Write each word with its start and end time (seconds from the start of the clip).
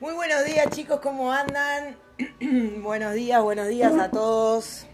Muy 0.00 0.14
buenos 0.14 0.44
días 0.44 0.70
chicos, 0.70 1.00
¿cómo 1.00 1.32
andan? 1.32 1.96
buenos 2.82 3.14
días, 3.14 3.42
buenos 3.42 3.66
días 3.66 3.92
a 3.98 4.12
todos. 4.12 4.86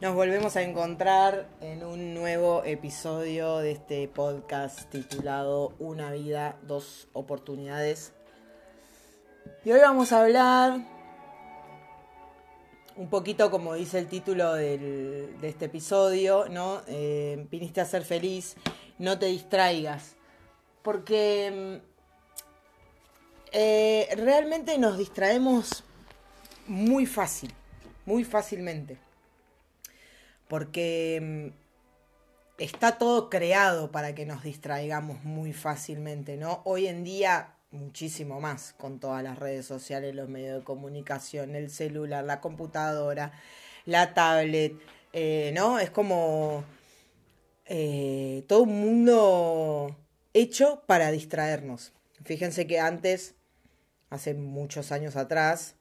Nos 0.00 0.14
volvemos 0.14 0.54
a 0.54 0.62
encontrar 0.62 1.48
en 1.60 1.84
un 1.84 2.14
nuevo 2.14 2.62
episodio 2.64 3.58
de 3.58 3.72
este 3.72 4.06
podcast 4.06 4.88
titulado 4.88 5.74
Una 5.80 6.12
vida, 6.12 6.56
dos 6.62 7.08
oportunidades. 7.12 8.12
Y 9.64 9.72
hoy 9.72 9.80
vamos 9.80 10.12
a 10.12 10.22
hablar 10.22 10.78
un 12.94 13.10
poquito 13.10 13.50
como 13.50 13.74
dice 13.74 13.98
el 13.98 14.06
título 14.06 14.54
de 14.54 15.28
este 15.42 15.64
episodio, 15.64 16.44
¿no? 16.48 16.82
Eh, 16.86 17.48
viniste 17.50 17.80
a 17.80 17.84
ser 17.84 18.04
feliz, 18.04 18.54
no 18.98 19.18
te 19.18 19.26
distraigas. 19.26 20.14
Porque 20.82 21.80
mm, 21.82 21.91
eh, 23.52 24.08
realmente 24.16 24.78
nos 24.78 24.98
distraemos 24.98 25.84
muy 26.66 27.06
fácil, 27.06 27.52
muy 28.06 28.24
fácilmente. 28.24 28.98
Porque 30.48 31.50
mm, 31.50 32.62
está 32.62 32.98
todo 32.98 33.30
creado 33.30 33.90
para 33.90 34.14
que 34.14 34.26
nos 34.26 34.42
distraigamos 34.42 35.24
muy 35.24 35.52
fácilmente, 35.52 36.36
¿no? 36.36 36.62
Hoy 36.64 36.86
en 36.86 37.04
día 37.04 37.54
muchísimo 37.72 38.40
más 38.40 38.74
con 38.78 39.00
todas 39.00 39.22
las 39.22 39.38
redes 39.38 39.66
sociales, 39.66 40.14
los 40.14 40.28
medios 40.28 40.58
de 40.58 40.64
comunicación, 40.64 41.56
el 41.56 41.70
celular, 41.70 42.24
la 42.24 42.40
computadora, 42.40 43.32
la 43.86 44.14
tablet, 44.14 44.74
eh, 45.12 45.52
¿no? 45.54 45.78
Es 45.78 45.90
como 45.90 46.64
eh, 47.66 48.44
todo 48.46 48.62
un 48.62 48.80
mundo 48.80 49.96
hecho 50.34 50.82
para 50.86 51.10
distraernos. 51.10 51.92
Fíjense 52.24 52.66
que 52.66 52.78
antes, 52.78 53.34
hace 54.12 54.34
muchos 54.34 54.92
años 54.92 55.16
atrás, 55.16 55.74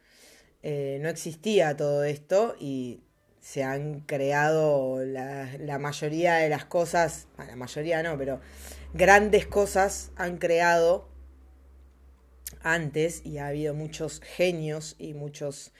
eh, 0.63 0.99
no 1.01 1.09
existía 1.09 1.75
todo 1.75 2.05
esto 2.05 2.55
y 2.59 3.01
se 3.41 3.63
han 3.63 4.01
creado 4.01 5.03
la, 5.03 5.77
mayoría 5.79 6.35
de 6.35 6.47
las 6.47 6.63
cosas, 6.63 7.27
la 7.37 7.55
mayoría 7.57 8.01
no, 8.03 8.17
pero 8.17 8.39
grandes 8.93 9.47
cosas 9.47 10.11
han 10.15 10.37
creado 10.37 11.09
antes 12.63 13.25
y 13.25 13.39
ha 13.39 13.47
habido 13.47 13.73
muchos 13.73 14.21
genios 14.21 14.95
y 14.97 15.13
muchos 15.13 15.73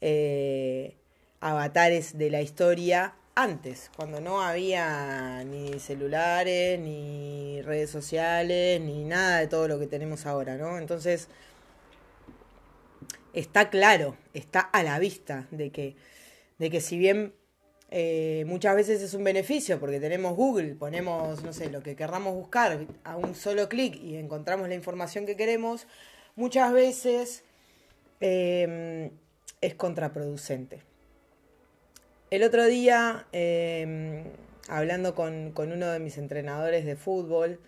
eh, 0.00 0.96
avatares 1.40 2.18
de 2.18 2.30
la 2.30 2.42
historia 2.42 3.14
antes, 3.36 3.90
cuando 3.96 4.20
no 4.20 4.42
había 4.42 5.44
ni 5.44 5.78
celulares, 5.78 6.80
ni 6.80 7.62
redes 7.62 7.90
sociales, 7.90 8.80
ni 8.80 9.04
nada 9.04 9.38
de 9.38 9.46
todo 9.46 9.68
lo 9.68 9.78
que 9.78 9.86
tenemos 9.86 10.26
ahora, 10.26 10.56
¿no? 10.56 10.78
Entonces, 10.78 11.28
está 13.32 13.70
claro, 13.70 14.16
está 14.34 14.60
a 14.60 14.82
la 14.82 14.98
vista 14.98 15.46
de 15.50 15.70
que, 15.70 15.96
de 16.58 16.70
que 16.70 16.80
si 16.80 16.98
bien 16.98 17.34
eh, 17.90 18.44
muchas 18.46 18.74
veces 18.74 19.02
es 19.02 19.12
un 19.12 19.22
beneficio 19.22 19.78
porque 19.78 20.00
tenemos 20.00 20.34
Google, 20.34 20.74
ponemos, 20.76 21.42
no 21.42 21.52
sé, 21.52 21.70
lo 21.70 21.82
que 21.82 21.94
querramos 21.94 22.34
buscar 22.34 22.86
a 23.04 23.16
un 23.18 23.34
solo 23.34 23.68
clic 23.68 23.96
y 23.96 24.16
encontramos 24.16 24.66
la 24.68 24.74
información 24.74 25.26
que 25.26 25.36
queremos, 25.36 25.86
muchas 26.34 26.72
veces 26.72 27.44
em, 28.20 29.10
es 29.60 29.74
contraproducente. 29.74 30.80
El 32.30 32.44
otro 32.44 32.64
día, 32.64 33.26
em, 33.32 34.24
hablando 34.68 35.14
con, 35.14 35.52
uno 35.54 35.90
de 35.90 35.98
mis 35.98 36.16
entrenadores 36.16 36.86
de 36.86 36.96
fútbol, 36.96 37.60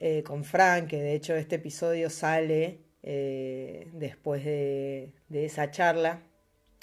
eh, 0.00 0.22
con 0.22 0.44
Frank, 0.44 0.88
que 0.88 1.02
de 1.02 1.12
hecho 1.12 1.34
este 1.34 1.56
episodio 1.56 2.08
sale 2.08 2.78
eh, 3.02 3.88
después 3.92 4.44
de, 4.44 5.12
esa 5.32 5.70
charla, 5.70 6.22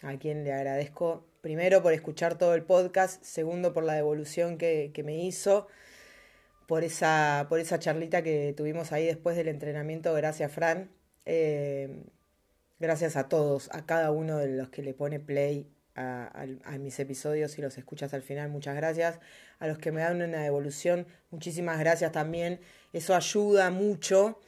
a 0.03 0.17
quien 0.17 0.43
le 0.43 0.53
agradezco 0.53 1.25
primero 1.41 1.81
por 1.81 1.93
escuchar 1.93 2.37
todo 2.37 2.55
el 2.55 2.63
podcast, 2.63 3.23
segundo 3.23 3.73
por 3.73 3.83
la 3.83 3.93
devolución 3.93 4.57
que, 4.57 4.91
me 5.05 5.17
hizo, 5.23 5.67
por 6.67 6.83
esa, 6.83 7.45
por 7.49 7.59
esa 7.59 7.79
charlita 7.79 8.21
que 8.21 8.53
tuvimos 8.55 8.91
ahí 8.91 9.05
después 9.05 9.35
del 9.37 9.47
entrenamiento, 9.47 10.13
gracias 10.13 10.51
Fran. 10.51 10.89
Eh, 11.25 12.03
gracias 12.79 13.15
a 13.15 13.27
todos, 13.27 13.69
a 13.71 13.85
cada 13.85 14.11
uno 14.11 14.37
de 14.37 14.47
los 14.49 14.69
que 14.69 14.81
le 14.81 14.93
pone 14.93 15.19
play 15.19 15.67
a, 15.97 16.77
mis 16.79 16.99
episodios 16.99 17.57
y 17.57 17.61
los 17.61 17.77
escuchas 17.77 18.13
al 18.13 18.21
final, 18.21 18.49
muchas 18.49 18.75
gracias. 18.75 19.19
A 19.59 19.67
los 19.67 19.79
que 19.79 19.91
me 19.91 20.01
dan 20.01 20.21
una 20.21 20.43
devolución, 20.43 21.07
muchísimas 21.31 21.79
gracias 21.79 22.11
también. 22.11 22.59
Eso 22.93 23.15
ayuda 23.15 23.71
mucho, 23.71 24.39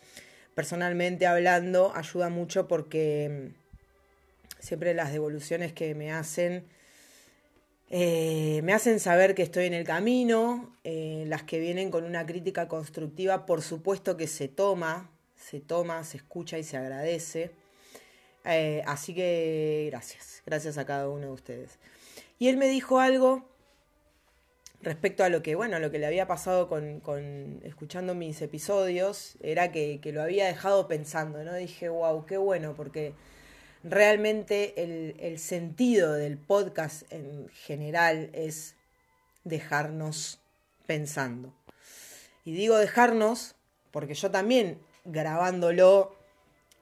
personalmente 0.60 1.26
hablando, 1.26 1.94
ayuda 1.96 2.28
mucho 2.28 2.68
porque 2.68 3.54
mm, 3.56 4.62
siempre 4.62 4.94
las 4.94 5.14
devoluciones 5.14 5.72
que 5.72 5.96
me 5.96 6.12
hacen 6.12 6.66
eh, 7.90 8.60
me 8.66 8.74
hacen 8.74 9.00
saber 9.00 9.36
que 9.36 9.42
estoy 9.42 9.68
en 9.68 9.74
el 9.74 9.86
camino, 9.86 10.76
eh, 10.84 11.24
las 11.28 11.44
que 11.44 11.62
vienen 11.62 11.92
con 11.92 12.04
una 12.04 12.26
crítica 12.26 12.68
constructiva, 12.68 13.46
por 13.46 13.62
supuesto 13.62 14.18
que 14.18 14.28
se 14.28 14.50
toma, 14.50 15.10
se 15.38 15.62
toma, 15.62 16.04
se 16.04 16.18
escucha 16.18 16.58
y 16.58 16.66
se 16.66 16.76
agradece. 16.76 17.52
Eh, 18.44 18.84
así 18.86 19.16
que 19.16 19.88
gracias, 19.90 20.44
gracias 20.46 20.78
a 20.78 20.86
cada 20.86 21.08
uno 21.08 21.28
de 21.28 21.32
ustedes. 21.32 21.80
Y 22.38 22.50
él 22.50 22.58
me 22.58 22.68
dijo 22.68 23.00
algo 23.00 23.48
respecto 24.82 25.24
a 25.24 25.30
lo 25.30 25.42
que, 25.44 25.56
bueno, 25.56 25.80
lo 25.80 25.92
que 25.92 26.00
le 26.00 26.06
había 26.08 26.28
pasado 26.28 26.68
con, 26.68 27.62
escuchando 27.64 28.16
mis 28.16 28.42
episodios, 28.42 29.38
era 29.42 29.72
que, 29.72 30.00
lo 30.14 30.22
había 30.22 30.48
dejado 30.48 30.88
pensando, 30.88 31.44
¿no? 31.44 31.54
Dije, 31.54 31.90
wow, 31.90 32.26
qué 32.26 32.38
bueno, 32.38 32.74
porque 32.76 33.14
realmente 33.84 34.84
el, 34.84 35.16
el 35.20 35.40
sentido 35.40 36.14
del 36.14 36.38
podcast 36.38 37.12
en 37.12 37.50
general 37.50 38.30
es 38.34 38.76
dejarnos 39.44 40.40
pensando. 40.86 41.54
Y 42.46 42.54
digo 42.54 42.78
dejarnos 42.78 43.56
porque 43.92 44.14
yo 44.14 44.32
también 44.32 44.80
grabándolo, 45.06 46.16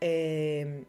eh, 0.02 0.84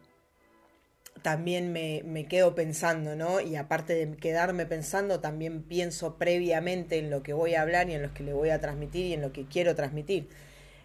también 1.28 1.74
me, 1.74 2.26
quedo 2.26 2.54
pensando, 2.54 3.14
¿no? 3.14 3.42
Y 3.42 3.54
aparte 3.56 3.92
de 3.92 4.16
quedarme 4.16 4.64
pensando, 4.64 5.20
también 5.20 5.62
pienso 5.62 6.16
previamente 6.16 6.96
en 6.98 7.10
lo 7.10 7.22
que 7.22 7.34
voy 7.34 7.54
a 7.54 7.60
hablar 7.60 7.90
y 7.90 7.92
en 7.92 8.00
lo 8.00 8.14
que 8.14 8.22
le 8.22 8.32
voy 8.32 8.48
a 8.48 8.62
transmitir 8.62 9.04
y 9.04 9.12
en 9.12 9.20
lo 9.20 9.30
que 9.30 9.44
quiero 9.44 9.74
transmitir. 9.74 10.30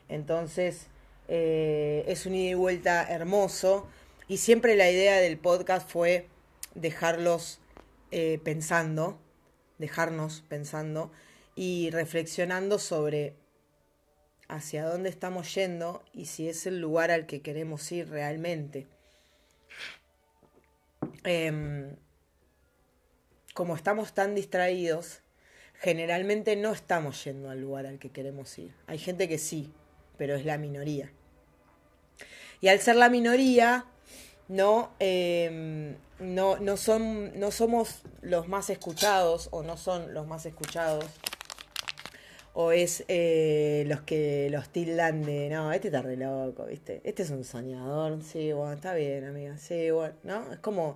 Entonces, 0.09 0.87
eh, 1.29 2.03
es 2.09 2.25
un 2.25 2.35
ida 2.35 2.51
y 2.51 2.53
vuelta 2.55 3.07
hermoso. 3.09 3.87
Y 4.27 4.35
siempre 4.35 4.75
la 4.75 4.91
idea 4.91 5.15
del 5.21 5.37
podcast 5.37 5.89
fue 5.89 6.27
dejarlos 6.75 7.61
eh, 8.11 8.37
pensando, 8.43 9.21
dejarnos 9.77 10.43
pensando 10.49 11.09
y 11.55 11.89
reflexionando 11.89 12.79
sobre 12.79 13.37
hacia 14.49 14.83
dónde 14.83 15.07
estamos 15.07 15.55
yendo 15.55 16.03
y 16.11 16.25
si 16.25 16.49
es 16.49 16.67
el 16.67 16.81
lugar 16.81 17.11
al 17.11 17.27
que 17.27 17.41
queremos 17.41 17.89
ir 17.93 18.09
realmente. 18.09 18.87
Em, 21.23 21.95
como 23.53 23.75
estamos 23.75 24.13
tan 24.13 24.35
distraídos, 24.35 25.21
generalmente 25.79 26.55
no 26.55 26.71
estamos 26.71 27.23
yendo 27.23 27.49
al 27.49 27.61
lugar 27.61 27.85
al 27.85 27.99
que 27.99 28.09
queremos 28.09 28.57
ir. 28.57 28.73
Hay 28.87 28.97
gente 28.97 29.27
que 29.27 29.37
sí, 29.37 29.71
pero 30.17 30.35
es 30.35 30.45
la 30.45 30.57
minoría. 30.57 31.11
Y 32.61 32.69
al 32.69 32.79
ser 32.79 32.95
la 32.95 33.09
minoría, 33.09 33.85
no, 34.47 34.91
em, 34.99 35.95
no, 36.19 36.57
no, 36.57 36.77
son, 36.77 37.37
no 37.39 37.51
somos 37.51 38.03
los 38.21 38.47
más 38.47 38.69
escuchados 38.69 39.49
o 39.51 39.63
no 39.63 39.77
son 39.77 40.13
los 40.13 40.27
más 40.27 40.45
escuchados 40.45 41.05
o 42.53 42.71
es 42.71 43.03
eh, 43.07 43.83
los 43.87 44.01
que 44.01 44.47
los 44.51 44.69
tildan 44.69 45.23
de, 45.23 45.49
no, 45.49 45.73
este 45.73 45.87
está 45.87 46.03
re 46.03 46.15
loco, 46.15 46.65
¿viste? 46.65 47.01
Este 47.03 47.23
es 47.23 47.31
un 47.31 47.43
soñador, 47.43 48.21
sí, 48.21 48.53
bueno, 48.53 48.73
está 48.73 48.93
bien, 48.93 49.25
amiga, 49.25 49.57
sí, 49.57 49.89
bueno, 49.89 50.13
¿no? 50.23 50.53
Es 50.53 50.59
como, 50.59 50.95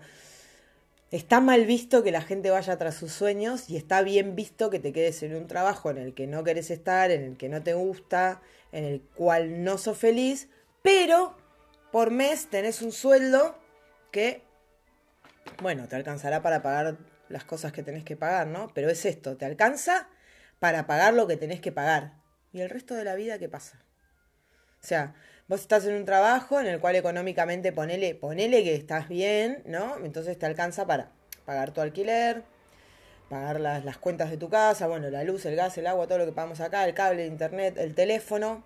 está 1.10 1.42
mal 1.42 1.66
visto 1.66 2.04
que 2.04 2.12
la 2.12 2.22
gente 2.22 2.52
vaya 2.52 2.78
tras 2.78 2.96
sus 2.96 3.12
sueños 3.12 3.72
y 3.72 3.76
está 3.76 4.04
bien 4.04 4.36
visto 4.36 4.70
que 4.70 4.80
te 4.80 4.94
quedes 4.94 5.24
en 5.24 5.36
un 5.36 5.48
trabajo 5.48 5.90
en 5.90 5.98
el 5.98 6.14
que 6.14 6.28
no 6.28 6.44
querés 6.44 6.70
estar, 6.70 7.10
en 7.10 7.24
el 7.24 7.38
que 7.38 7.50
no 7.50 7.64
te 7.64 7.74
gusta, 7.74 8.40
en 8.72 8.84
el 8.84 9.02
cual 9.16 9.64
no 9.64 9.80
sos 9.80 9.98
feliz, 9.98 10.50
pero 10.84 11.36
por 11.92 12.12
mes 12.12 12.50
tenés 12.52 12.84
un 12.84 12.92
sueldo 12.92 13.58
que, 14.12 14.44
bueno, 15.64 15.88
te 15.88 15.96
alcanzará 15.96 16.44
para 16.44 16.62
pagar 16.62 16.98
las 17.30 17.46
cosas 17.46 17.72
que 17.72 17.82
tenés 17.82 18.04
que 18.04 18.16
pagar, 18.16 18.46
¿no? 18.46 18.70
Pero 18.76 18.92
es 18.92 19.06
esto, 19.08 19.38
te 19.38 19.46
alcanza 19.46 20.08
para 20.60 20.88
pagar 20.88 21.14
lo 21.14 21.28
que 21.28 21.38
tenés 21.38 21.62
que 21.62 21.72
pagar. 21.72 22.14
¿Y 22.52 22.62
el 22.62 22.70
resto 22.70 22.96
de 22.96 23.04
la 23.04 23.16
vida 23.16 23.40
qué 23.40 23.50
pasa? 23.50 23.80
O 24.82 24.86
sea, 24.88 25.16
vos 25.48 25.62
estás 25.62 25.86
en 25.86 25.96
un 25.96 26.06
trabajo 26.06 26.60
en 26.60 26.68
el 26.68 26.80
cual 26.80 26.96
económicamente 26.96 27.72
ponele, 27.72 28.16
ponele 28.16 28.64
que 28.64 28.76
estás 28.76 29.08
bien, 29.08 29.64
¿no? 29.66 29.98
Entonces 30.04 30.38
te 30.38 30.46
alcanza 30.46 30.86
para 30.86 31.12
pagar 31.46 31.72
tu 31.72 31.82
alquiler, 31.82 32.44
pagar 33.30 33.60
las, 33.60 33.84
las 33.86 33.98
cuentas 33.98 34.30
de 34.30 34.38
tu 34.38 34.50
casa, 34.50 34.88
bueno, 34.88 35.10
la 35.10 35.24
luz, 35.24 35.46
el 35.46 35.56
gas, 35.56 35.78
el 35.78 35.88
agua, 35.88 36.08
todo 36.08 36.20
lo 36.20 36.26
que 36.26 36.32
pagamos 36.32 36.60
acá, 36.62 36.86
el 36.86 36.94
cable, 36.94 37.26
el 37.26 37.32
internet, 37.32 37.76
el 37.78 37.96
teléfono. 37.96 38.64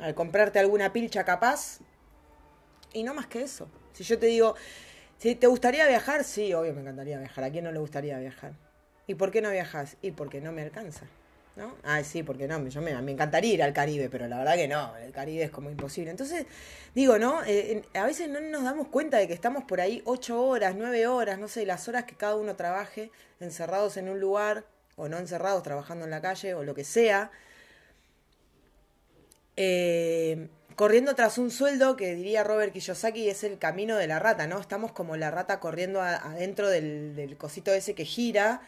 al 0.00 0.14
comprarte 0.14 0.58
alguna 0.58 0.92
pilcha 0.92 1.24
capaz, 1.24 1.80
y 2.92 3.02
no 3.02 3.14
más 3.14 3.26
que 3.26 3.42
eso. 3.42 3.68
Si 3.92 4.04
yo 4.04 4.18
te 4.18 4.26
digo, 4.26 4.54
si 5.18 5.34
te 5.34 5.46
gustaría 5.46 5.86
viajar, 5.88 6.24
sí, 6.24 6.52
obvio 6.54 6.72
me 6.72 6.80
encantaría 6.80 7.18
viajar. 7.18 7.44
¿A 7.44 7.50
quién 7.50 7.64
no 7.64 7.72
le 7.72 7.78
gustaría 7.78 8.18
viajar? 8.18 8.52
¿Y 9.08 9.14
por 9.14 9.32
qué 9.32 9.40
no 9.40 9.50
viajas? 9.50 9.96
Y 10.02 10.12
porque 10.12 10.40
no 10.40 10.52
me 10.52 10.62
alcanza. 10.62 11.06
¿No? 11.56 11.74
Ah, 11.82 12.04
sí, 12.04 12.22
porque 12.22 12.46
no, 12.46 12.64
yo 12.68 12.80
me, 12.80 12.94
me, 13.02 13.10
encantaría 13.10 13.54
ir 13.54 13.62
al 13.64 13.72
Caribe, 13.72 14.08
pero 14.08 14.28
la 14.28 14.38
verdad 14.38 14.54
que 14.54 14.68
no, 14.68 14.96
el 14.98 15.10
Caribe 15.10 15.42
es 15.42 15.50
como 15.50 15.70
imposible. 15.70 16.12
Entonces, 16.12 16.46
digo, 16.94 17.18
¿no? 17.18 17.42
Eh, 17.44 17.82
a 17.94 18.06
veces 18.06 18.28
no 18.28 18.40
nos 18.40 18.62
damos 18.62 18.86
cuenta 18.86 19.16
de 19.16 19.26
que 19.26 19.34
estamos 19.34 19.64
por 19.64 19.80
ahí 19.80 20.00
ocho 20.04 20.40
horas, 20.40 20.76
nueve 20.76 21.08
horas, 21.08 21.36
no 21.40 21.48
sé, 21.48 21.66
las 21.66 21.88
horas 21.88 22.04
que 22.04 22.14
cada 22.14 22.36
uno 22.36 22.54
trabaje, 22.54 23.10
encerrados 23.40 23.96
en 23.96 24.08
un 24.08 24.20
lugar, 24.20 24.66
o 24.94 25.08
no 25.08 25.18
encerrados, 25.18 25.64
trabajando 25.64 26.04
en 26.04 26.12
la 26.12 26.20
calle, 26.20 26.54
o 26.54 26.62
lo 26.62 26.76
que 26.76 26.84
sea. 26.84 27.32
Eh, 29.56 30.48
corriendo 30.76 31.16
tras 31.16 31.38
un 31.38 31.50
sueldo 31.50 31.96
que 31.96 32.14
diría 32.14 32.44
Robert 32.44 32.72
Kiyosaki 32.72 33.28
es 33.28 33.42
el 33.42 33.58
camino 33.58 33.96
de 33.96 34.06
la 34.06 34.20
rata, 34.20 34.46
¿no? 34.46 34.60
Estamos 34.60 34.92
como 34.92 35.16
la 35.16 35.32
rata 35.32 35.58
corriendo 35.58 36.00
adentro 36.02 36.68
del, 36.68 37.16
del 37.16 37.36
cosito 37.36 37.72
ese 37.72 37.96
que 37.96 38.04
gira 38.04 38.60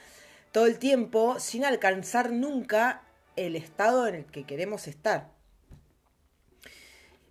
todo 0.52 0.66
el 0.66 0.78
tiempo 0.78 1.38
sin 1.38 1.64
alcanzar 1.64 2.32
nunca 2.32 3.02
el 3.36 3.56
estado 3.56 4.06
en 4.06 4.14
el 4.16 4.24
que 4.26 4.44
queremos 4.44 4.86
estar. 4.86 5.30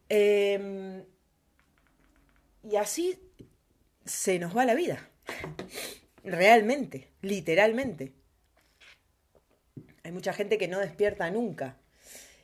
Em, 0.10 1.04
y 2.64 2.76
así 2.76 3.20
se 4.06 4.40
nos 4.40 4.56
va 4.56 4.66
la 4.66 4.74
vida. 4.74 5.10
Realmente, 6.24 7.10
literalmente. 7.22 8.14
Hay 10.04 10.12
mucha 10.12 10.34
gente 10.34 10.58
que 10.58 10.68
no 10.68 10.80
despierta 10.80 11.30
nunca 11.30 11.78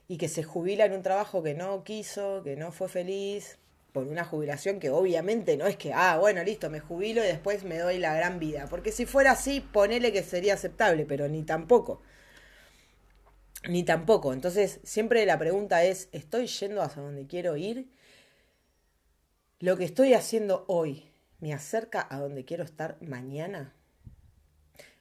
y 0.07 0.17
que 0.17 0.27
se 0.27 0.43
jubila 0.43 0.85
en 0.85 0.93
un 0.93 1.01
trabajo 1.01 1.41
que 1.41 1.55
no 1.55 1.83
quiso, 1.83 2.43
que 2.43 2.55
no 2.55 2.71
fue 2.71 2.89
feliz, 2.89 3.57
por 3.95 4.09
una 4.09 4.25
jubilación 4.25 4.81
que 4.81 4.89
obviamente 4.89 5.55
no 5.55 5.67
es 5.67 5.77
que, 5.77 5.93
ah, 5.93 6.17
bueno, 6.19 6.43
listo, 6.43 6.69
me 6.69 6.81
jubilo 6.81 7.23
y 7.23 7.27
después 7.27 7.63
me 7.63 7.77
doy 7.77 7.97
la 7.97 8.13
gran 8.13 8.39
vida. 8.39 8.67
Porque 8.69 8.91
si 8.91 9.05
fuera 9.05 9.31
así, 9.31 9.61
ponele 9.61 10.11
que 10.11 10.21
sería 10.21 10.55
aceptable, 10.55 11.05
pero 11.05 11.29
ni 11.29 11.43
tampoco. 11.43 12.01
Ni 13.69 13.83
tampoco. 13.83 14.33
Entonces, 14.33 14.81
siempre 14.83 15.25
la 15.25 15.39
pregunta 15.39 15.85
es, 15.85 16.09
¿estoy 16.11 16.47
yendo 16.47 16.81
hacia 16.81 17.03
donde 17.03 17.25
quiero 17.25 17.55
ir? 17.55 17.89
¿Lo 19.61 19.77
que 19.77 19.85
estoy 19.85 20.13
haciendo 20.13 20.65
hoy 20.67 21.09
me 21.39 21.53
acerca 21.53 22.05
a 22.09 22.19
donde 22.19 22.43
quiero 22.43 22.65
estar 22.65 22.97
mañana? 23.01 23.73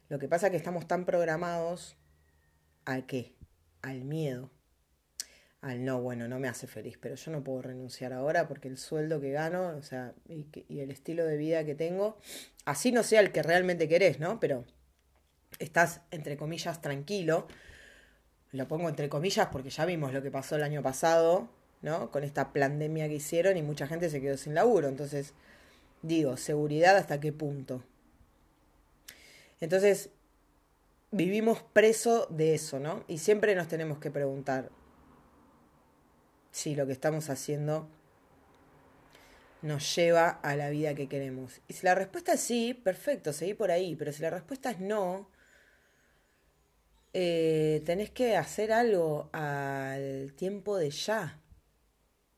Lo 0.08 0.20
que 0.20 0.29
pasa 0.29 0.47
es 0.47 0.50
que 0.52 0.56
estamos 0.56 0.87
tan 0.87 1.05
programados 1.05 1.97
a 2.85 3.02
qué? 3.08 3.35
Al 3.82 4.05
miedo 4.05 4.52
al 5.64 5.82
no, 5.82 6.02
bueno, 6.02 6.28
no 6.28 6.38
me 6.38 6.46
hace 6.46 6.66
feliz, 6.66 6.99
pero 7.00 7.14
yo 7.14 7.31
no 7.31 7.43
puedo 7.43 7.62
renunciar 7.62 8.12
ahora 8.12 8.46
porque 8.46 8.69
el 8.69 8.76
sueldo 8.76 9.19
que 9.19 9.32
gano, 9.32 9.69
o 9.78 9.82
sea, 9.82 10.12
y, 10.28 10.46
el 10.78 10.90
estilo 10.90 11.25
de 11.25 11.38
vida 11.38 11.64
que 11.64 11.75
tengo, 11.75 12.19
así 12.66 12.93
no 12.93 13.02
sea 13.02 13.20
el 13.20 13.32
que 13.32 13.43
realmente 13.43 13.88
querés, 13.88 14.20
¿no? 14.20 14.38
Pero 14.40 14.66
estás, 15.58 16.02
entre 16.11 16.37
comillas, 16.37 16.82
tranquilo. 16.82 17.49
Lo 18.52 18.69
pongo 18.69 18.90
entre 18.90 19.08
comillas 19.08 19.49
porque 19.50 19.70
ya 19.70 19.87
vimos 19.87 20.12
lo 20.12 20.22
que 20.22 20.31
pasó 20.31 20.56
el 20.56 20.64
año 20.64 20.82
pasado, 20.82 21.49
¿no? 21.81 22.11
Con 22.11 22.25
esta 22.25 22.52
pandemia 22.52 23.08
que 23.08 23.14
hicieron 23.14 23.56
y 23.56 23.62
mucha 23.62 23.87
gente 23.87 24.11
se 24.11 24.20
quedó 24.20 24.37
sin 24.37 24.55
laburo. 24.55 24.88
Entonces, 24.88 25.32
digo, 26.02 26.37
seguridad 26.37 26.94
hasta 26.99 27.20
qué 27.20 27.32
punto. 27.32 27.82
Entonces, 29.62 30.11
vivimos 31.11 31.62
preso 31.72 32.26
de 32.28 32.55
eso, 32.55 32.81
¿no? 32.81 33.02
Y 33.08 33.16
siempre 33.16 33.55
nos 33.55 33.69
tenemos 33.69 33.96
que 33.99 34.11
preguntar, 34.11 34.69
si 36.54 36.76
lo 36.76 36.86
que 36.86 36.92
estamos 36.92 37.30
haciendo 37.30 37.88
nos 39.62 39.96
lleva 39.96 40.28
a 40.28 40.54
la 40.54 40.70
vida 40.70 40.94
que 40.94 41.08
queremos. 41.08 41.60
Y 41.66 41.72
si 41.72 41.84
la 41.84 41.96
respuesta 41.96 42.34
es 42.34 42.40
sí, 42.40 42.74
perfecto, 42.74 43.32
seguí 43.32 43.54
por 43.54 43.72
ahí, 43.72 43.96
pero 43.96 44.12
si 44.12 44.22
la 44.22 44.30
respuesta 44.30 44.70
es 44.70 44.78
no, 44.78 45.28
eh, 47.12 47.82
tenés 47.84 48.10
que 48.10 48.36
hacer 48.36 48.70
algo 48.70 49.30
al 49.32 50.32
tiempo 50.34 50.76
de 50.76 50.90
ya. 50.90 51.40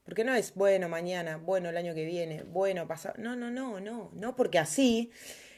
Porque 0.03 0.23
no 0.23 0.33
es 0.33 0.55
bueno 0.55 0.89
mañana, 0.89 1.37
bueno 1.37 1.69
el 1.69 1.77
año 1.77 1.93
que 1.93 2.05
viene, 2.05 2.41
bueno 2.41 2.87
pasado. 2.87 3.13
No, 3.19 3.35
no, 3.35 3.51
no, 3.51 3.79
no, 3.79 4.09
no, 4.15 4.35
porque 4.35 4.57
así 4.57 5.11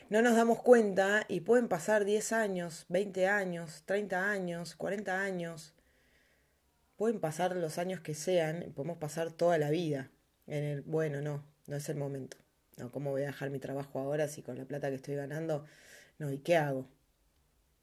no 0.10 0.22
nos 0.22 0.36
damos 0.36 0.62
cuenta 0.62 1.24
y 1.30 1.40
pueden 1.40 1.70
pasar 1.70 2.04
10 2.04 2.34
años, 2.34 2.86
20 2.90 3.26
años, 3.26 3.84
30 3.86 4.30
años, 4.30 4.76
40 4.76 5.18
años 5.18 5.74
pueden 7.00 7.22
pasar 7.22 7.56
los 7.56 7.78
años 7.78 8.02
que 8.02 8.14
sean, 8.14 8.74
podemos 8.76 8.98
pasar 8.98 9.32
toda 9.32 9.58
la 9.58 9.70
vida 9.70 10.12
en 10.48 10.66
el, 10.66 10.82
bueno, 10.82 11.22
no, 11.22 11.46
no 11.66 11.78
es 11.78 11.88
el 11.88 11.96
momento. 11.96 12.36
No, 12.76 12.92
¿cómo 12.92 13.12
voy 13.12 13.22
a 13.22 13.28
dejar 13.28 13.52
mi 13.52 13.60
trabajo 13.60 14.00
ahora 14.00 14.28
si 14.28 14.42
con 14.42 14.58
la 14.58 14.66
plata 14.66 14.90
que 14.90 14.96
estoy 14.96 15.16
ganando, 15.16 15.66
no, 16.18 16.30
¿y 16.30 16.40
qué 16.40 16.58
hago? 16.58 16.90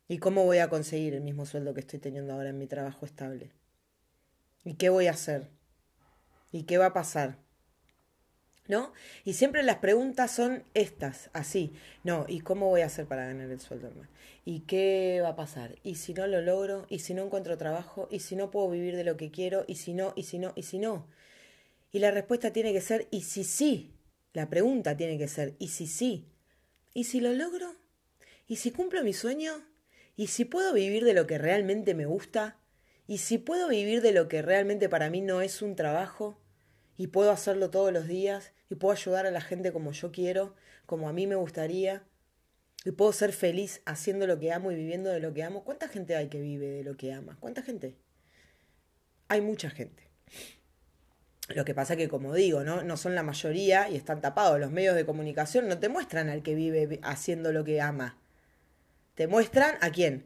¿Y 0.07 0.19
cómo 0.19 0.45
voy 0.45 0.59
a 0.59 0.69
conseguir 0.69 1.15
el 1.15 1.23
mismo 1.23 1.47
sueldo 1.47 1.73
que 1.73 1.81
estoy 1.81 1.99
teniendo 1.99 2.35
ahora 2.35 2.51
en 2.51 2.59
mi 2.59 2.67
trabajo 2.67 3.07
estable? 3.07 3.53
¿Y 4.65 4.75
qué 4.75 4.91
voy 4.91 5.07
a 5.07 5.13
hacer? 5.13 5.49
¿Y 6.53 6.65
qué 6.65 6.77
va 6.77 6.87
a 6.87 6.93
pasar? 6.93 7.39
¿No? 8.69 8.93
Y 9.25 9.35
siempre 9.35 9.63
las 9.63 9.79
preguntas 9.79 10.31
son 10.31 10.65
estas, 10.75 11.31
así, 11.33 11.73
no, 12.05 12.27
¿y 12.29 12.41
cómo 12.41 12.69
voy 12.69 12.83
a 12.83 12.87
hacer 12.87 13.07
para 13.07 13.27
ganar 13.27 13.51
el 13.51 13.61
sueldo 13.61 13.91
más? 13.97 14.09
¿Y 14.45 14.61
qué 14.61 15.21
va 15.23 15.31
a 15.31 15.37
pasar? 15.37 15.77
¿Y 15.83 15.97
si 15.97 16.15
no 16.15 16.27
lo 16.27 16.41
logro? 16.41 16.87
¿Y 16.89 17.01
si 17.01 17.15
no 17.15 17.25
encuentro 17.25 17.59
trabajo? 17.59 18.09
¿Y 18.11 18.21
si 18.21 18.37
no 18.37 18.51
puedo 18.51 18.71
vivir 18.71 18.97
de 18.97 19.05
lo 19.05 19.17
que 19.17 19.31
quiero? 19.31 19.65
¿Y 19.67 19.77
si 19.77 19.93
no? 19.93 20.13
¿Y 20.17 20.25
si 20.25 20.39
no? 20.39 20.53
¿Y 20.55 20.63
si 20.63 20.79
no? 20.79 21.07
Y 21.93 21.99
la 21.99 22.11
respuesta 22.11 22.53
tiene 22.53 22.73
que 22.73 22.81
ser, 22.81 23.09
¿y 23.11 23.23
si 23.23 23.45
sí? 23.45 23.93
La 24.33 24.51
pregunta 24.51 24.97
tiene 24.97 25.19
que 25.19 25.29
ser, 25.29 25.55
¿y 25.59 25.69
si 25.69 25.87
sí? 25.87 26.29
¿Y 26.93 27.05
si 27.05 27.21
lo 27.21 27.33
logro? 27.33 27.75
¿Y 28.47 28.57
si 28.57 28.71
cumplo 28.71 29.02
mi 29.02 29.12
sueño? 29.12 29.64
¿Y 30.17 30.29
si 30.29 30.45
puedo 30.45 30.73
vivir 30.73 31.05
de 31.05 31.14
lo 31.14 31.26
que 31.26 31.38
realmente 31.38 31.95
me 31.95 32.07
gusta? 32.07 32.59
¿Y 33.07 33.19
si 33.19 33.38
puedo 33.38 33.69
vivir 33.69 34.02
de 34.02 34.12
lo 34.12 34.29
que 34.29 34.43
realmente 34.43 34.88
para 34.88 35.11
mí 35.11 35.21
no 35.21 35.40
es 35.40 35.62
un 35.62 35.76
trabajo? 35.76 36.38
¿Y 36.97 37.09
puedo 37.09 37.31
hacerlo 37.31 37.71
todos 37.71 37.93
los 37.93 38.07
días? 38.07 38.53
y 38.69 38.75
puedo 38.75 38.93
ayudar 38.93 39.26
a 39.26 39.31
la 39.31 39.41
gente 39.41 39.73
como 39.73 39.93
yo 39.93 40.12
quiero, 40.12 40.55
como 40.87 41.09
a 41.09 41.12
mí 41.12 41.26
me 41.26 41.37
gustaría, 41.37 42.03
y 42.85 42.93
puedo 42.93 43.12
ser 43.12 43.33
feliz 43.33 43.83
haciendo 43.85 44.26
lo 44.26 44.38
que 44.38 44.53
amo 44.53 44.71
y 44.71 44.76
viviendo 44.76 45.11
de 45.11 45.21
lo 45.21 45.35
que 45.35 45.43
amo. 45.43 45.65
¿Cuánta 45.65 45.88
gente 45.88 46.15
hay 46.15 46.29
que 46.29 46.41
vive 46.41 46.67
de 46.67 46.85
lo 46.85 46.97
que 46.97 47.12
ama? 47.12 47.37
¿Cuánta 47.41 47.62
gente? 47.62 47.97
Hay 49.29 49.41
mucha 49.41 49.71
gente. 49.71 50.05
Lo 51.49 51.65
que 51.65 51.75
pasa 51.75 51.97
que, 51.97 52.09
como 52.09 52.33
digo, 52.33 52.62
¿no? 52.62 52.83
no 52.83 52.97
son 52.97 53.15
la 53.17 53.25
mayoría 53.25 53.88
y 53.88 53.97
están 53.97 54.21
tapados. 54.21 54.61
Los 54.61 54.71
medios 54.71 54.95
de 54.95 55.05
comunicación 55.05 55.67
no 55.69 55.79
te 55.79 55.88
muestran 55.88 56.29
al 56.29 56.43
que 56.43 56.55
vive 56.55 57.00
haciendo 57.03 57.53
lo 57.53 57.65
que 57.65 57.81
ama. 57.81 58.19
Te 59.17 59.26
muestran 59.26 59.76
a 59.81 59.91
quién. 59.91 60.25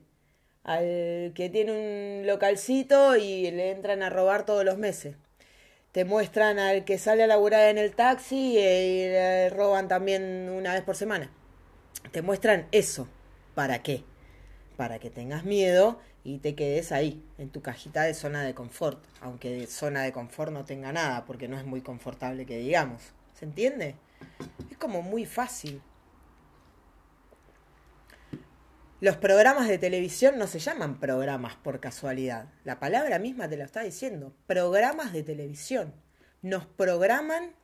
Al 0.62 1.32
que 1.34 1.48
tiene 1.50 2.20
un 2.20 2.26
localcito 2.26 3.16
y 3.16 3.50
le 3.50 3.70
entran 3.70 4.02
a 4.02 4.10
robar 4.10 4.44
todos 4.44 4.64
los 4.64 4.76
meses 4.76 5.16
te 5.92 6.04
muestran 6.04 6.58
al 6.58 6.84
que 6.84 6.98
sale 6.98 7.24
a 7.24 7.26
laburar 7.26 7.68
en 7.68 7.78
el 7.78 7.94
taxi 7.94 8.58
y 8.58 9.08
le 9.08 9.50
roban 9.50 9.88
también 9.88 10.48
una 10.50 10.74
vez 10.74 10.82
por 10.82 10.96
semana. 10.96 11.30
Te 12.12 12.22
muestran 12.22 12.66
eso. 12.72 13.08
¿Para 13.54 13.82
qué? 13.82 14.04
Para 14.76 14.98
que 14.98 15.10
tengas 15.10 15.44
miedo 15.44 15.98
y 16.22 16.38
te 16.38 16.54
quedes 16.54 16.92
ahí, 16.92 17.22
en 17.38 17.50
tu 17.50 17.60
cajita 17.60 18.02
de 18.02 18.14
zona 18.14 18.42
de 18.44 18.54
confort. 18.54 19.02
Aunque 19.20 19.50
de 19.50 19.66
zona 19.66 20.02
de 20.02 20.12
confort 20.12 20.52
no 20.52 20.64
tenga 20.64 20.92
nada, 20.92 21.24
porque 21.24 21.48
no 21.48 21.58
es 21.58 21.64
muy 21.64 21.80
confortable 21.80 22.46
que 22.46 22.58
digamos. 22.58 23.02
¿Se 23.38 23.44
entiende? 23.44 23.96
Es 24.70 24.76
como 24.78 25.02
muy 25.02 25.26
fácil. 25.26 25.82
Los 29.00 29.16
programas 29.16 29.66
de 29.66 29.78
televisión 29.78 30.36
no 30.36 30.46
se 30.46 30.58
llaman 30.58 31.00
programas 31.00 31.56
por 31.56 31.80
casualidad. 31.80 32.52
La 32.64 32.78
palabra 32.78 33.18
misma 33.18 33.48
te 33.48 33.56
lo 33.56 33.64
está 33.64 33.80
diciendo. 33.80 34.36
Programas 34.46 35.14
de 35.14 35.22
televisión. 35.22 35.94
Nos 36.42 36.66
programan 36.66 37.54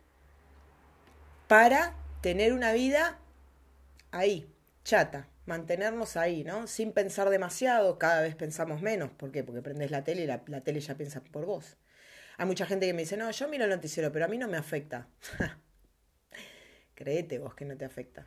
para 1.47 1.95
tener 2.23 2.55
una 2.55 2.73
vida 2.73 3.19
ahí, 4.13 4.51
chata, 4.83 5.29
mantenernos 5.45 6.17
ahí, 6.17 6.43
¿no? 6.43 6.67
Sin 6.67 6.93
pensar 6.93 7.29
demasiado, 7.29 7.99
cada 7.99 8.23
vez 8.23 8.35
pensamos 8.35 8.81
menos. 8.81 9.11
¿Por 9.11 9.31
qué? 9.31 9.45
Porque 9.45 9.61
prendes 9.61 9.91
la 9.91 10.05
tele 10.05 10.23
y 10.23 10.27
la, 10.27 10.43
tele 10.63 10.81
ya 10.81 10.95
piensa 10.95 11.21
por 11.21 11.45
vos. 11.45 11.77
Hay 12.39 12.47
mucha 12.47 12.65
gente 12.65 12.87
que 12.87 12.95
me 12.95 13.03
dice, 13.03 13.19
no, 13.19 13.31
yo 13.31 13.47
miro 13.49 13.65
el 13.65 13.71
noticiero, 13.71 14.11
pero 14.11 14.25
a 14.25 14.29
mí 14.29 14.39
no 14.39 14.49
me 14.49 14.57
afecta. 14.57 15.07
Créete 16.95 17.39
vos 17.39 17.55
que 17.55 17.67
no 17.67 17.77
te 17.77 17.85
afecta 17.85 18.27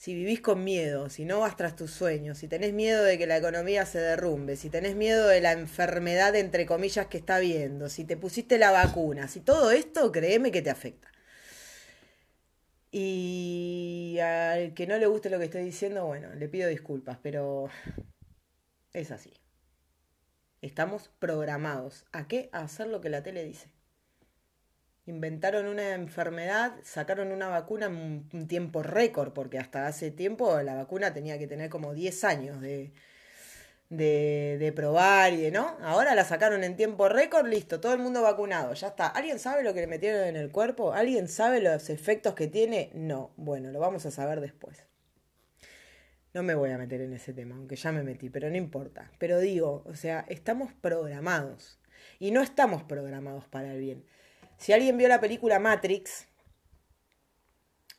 si 0.00 0.14
vivís 0.14 0.40
con 0.40 0.64
miedo, 0.64 1.10
si 1.10 1.26
no 1.26 1.40
vas 1.40 1.58
tras 1.58 1.76
tus 1.76 1.90
sueños, 1.90 2.38
si 2.38 2.48
tenés 2.48 2.72
miedo 2.72 3.04
de 3.04 3.18
que 3.18 3.26
la 3.26 3.36
economía 3.36 3.84
se 3.84 3.98
derrumbe, 3.98 4.56
si 4.56 4.70
tenés 4.70 4.96
miedo 4.96 5.28
de 5.28 5.42
la 5.42 5.52
enfermedad 5.52 6.34
entre 6.36 6.64
comillas 6.64 7.08
que 7.08 7.18
está 7.18 7.38
viendo, 7.38 7.90
si 7.90 8.04
te 8.04 8.16
pusiste 8.16 8.56
la 8.56 8.70
vacuna, 8.70 9.28
si 9.28 9.40
todo 9.40 9.70
esto, 9.70 10.10
créeme 10.10 10.50
que 10.52 10.62
te 10.62 10.70
afecta. 10.70 11.12
Y 12.90 14.16
al 14.22 14.72
que 14.72 14.86
no 14.86 14.96
le 14.96 15.06
guste 15.06 15.28
lo 15.28 15.38
que 15.38 15.44
estoy 15.44 15.64
diciendo, 15.64 16.06
bueno, 16.06 16.34
le 16.34 16.48
pido 16.48 16.70
disculpas, 16.70 17.18
pero 17.22 17.68
es 18.94 19.10
así. 19.10 19.34
Estamos 20.62 21.10
programados. 21.18 22.06
¿A 22.12 22.26
qué? 22.26 22.48
A 22.52 22.60
hacer 22.62 22.86
lo 22.86 23.02
que 23.02 23.10
la 23.10 23.22
tele 23.22 23.44
dice. 23.44 23.68
Inventaron 25.10 25.66
una 25.66 25.94
enfermedad, 25.94 26.72
sacaron 26.84 27.32
una 27.32 27.48
vacuna 27.48 27.86
en 27.86 28.28
un 28.32 28.46
tiempo 28.46 28.84
récord, 28.84 29.32
porque 29.32 29.58
hasta 29.58 29.88
hace 29.88 30.12
tiempo 30.12 30.62
la 30.62 30.76
vacuna 30.76 31.12
tenía 31.12 31.36
que 31.36 31.48
tener 31.48 31.68
como 31.68 31.94
10 31.94 32.22
años 32.22 32.60
de, 32.60 32.92
de, 33.88 34.56
de 34.60 34.72
probar 34.72 35.32
y 35.32 35.38
de 35.38 35.50
no. 35.50 35.76
Ahora 35.82 36.14
la 36.14 36.24
sacaron 36.24 36.62
en 36.62 36.76
tiempo 36.76 37.08
récord, 37.08 37.48
listo, 37.48 37.80
todo 37.80 37.92
el 37.92 37.98
mundo 37.98 38.22
vacunado, 38.22 38.72
ya 38.72 38.86
está. 38.86 39.08
¿Alguien 39.08 39.40
sabe 39.40 39.64
lo 39.64 39.74
que 39.74 39.80
le 39.80 39.88
metieron 39.88 40.28
en 40.28 40.36
el 40.36 40.52
cuerpo? 40.52 40.92
¿Alguien 40.92 41.26
sabe 41.26 41.60
los 41.60 41.90
efectos 41.90 42.34
que 42.34 42.46
tiene? 42.46 42.90
No. 42.94 43.32
Bueno, 43.36 43.72
lo 43.72 43.80
vamos 43.80 44.06
a 44.06 44.12
saber 44.12 44.40
después. 44.40 44.84
No 46.34 46.44
me 46.44 46.54
voy 46.54 46.70
a 46.70 46.78
meter 46.78 47.00
en 47.00 47.14
ese 47.14 47.32
tema, 47.32 47.56
aunque 47.56 47.74
ya 47.74 47.90
me 47.90 48.04
metí, 48.04 48.30
pero 48.30 48.48
no 48.48 48.56
importa. 48.56 49.10
Pero 49.18 49.40
digo, 49.40 49.82
o 49.86 49.96
sea, 49.96 50.24
estamos 50.28 50.72
programados. 50.72 51.80
Y 52.20 52.30
no 52.30 52.42
estamos 52.42 52.84
programados 52.84 53.48
para 53.48 53.72
el 53.72 53.80
bien. 53.80 54.04
Si 54.60 54.72
alguien 54.72 54.96
vio 54.96 55.08
la 55.08 55.20
película 55.20 55.58
Matrix, 55.58 56.26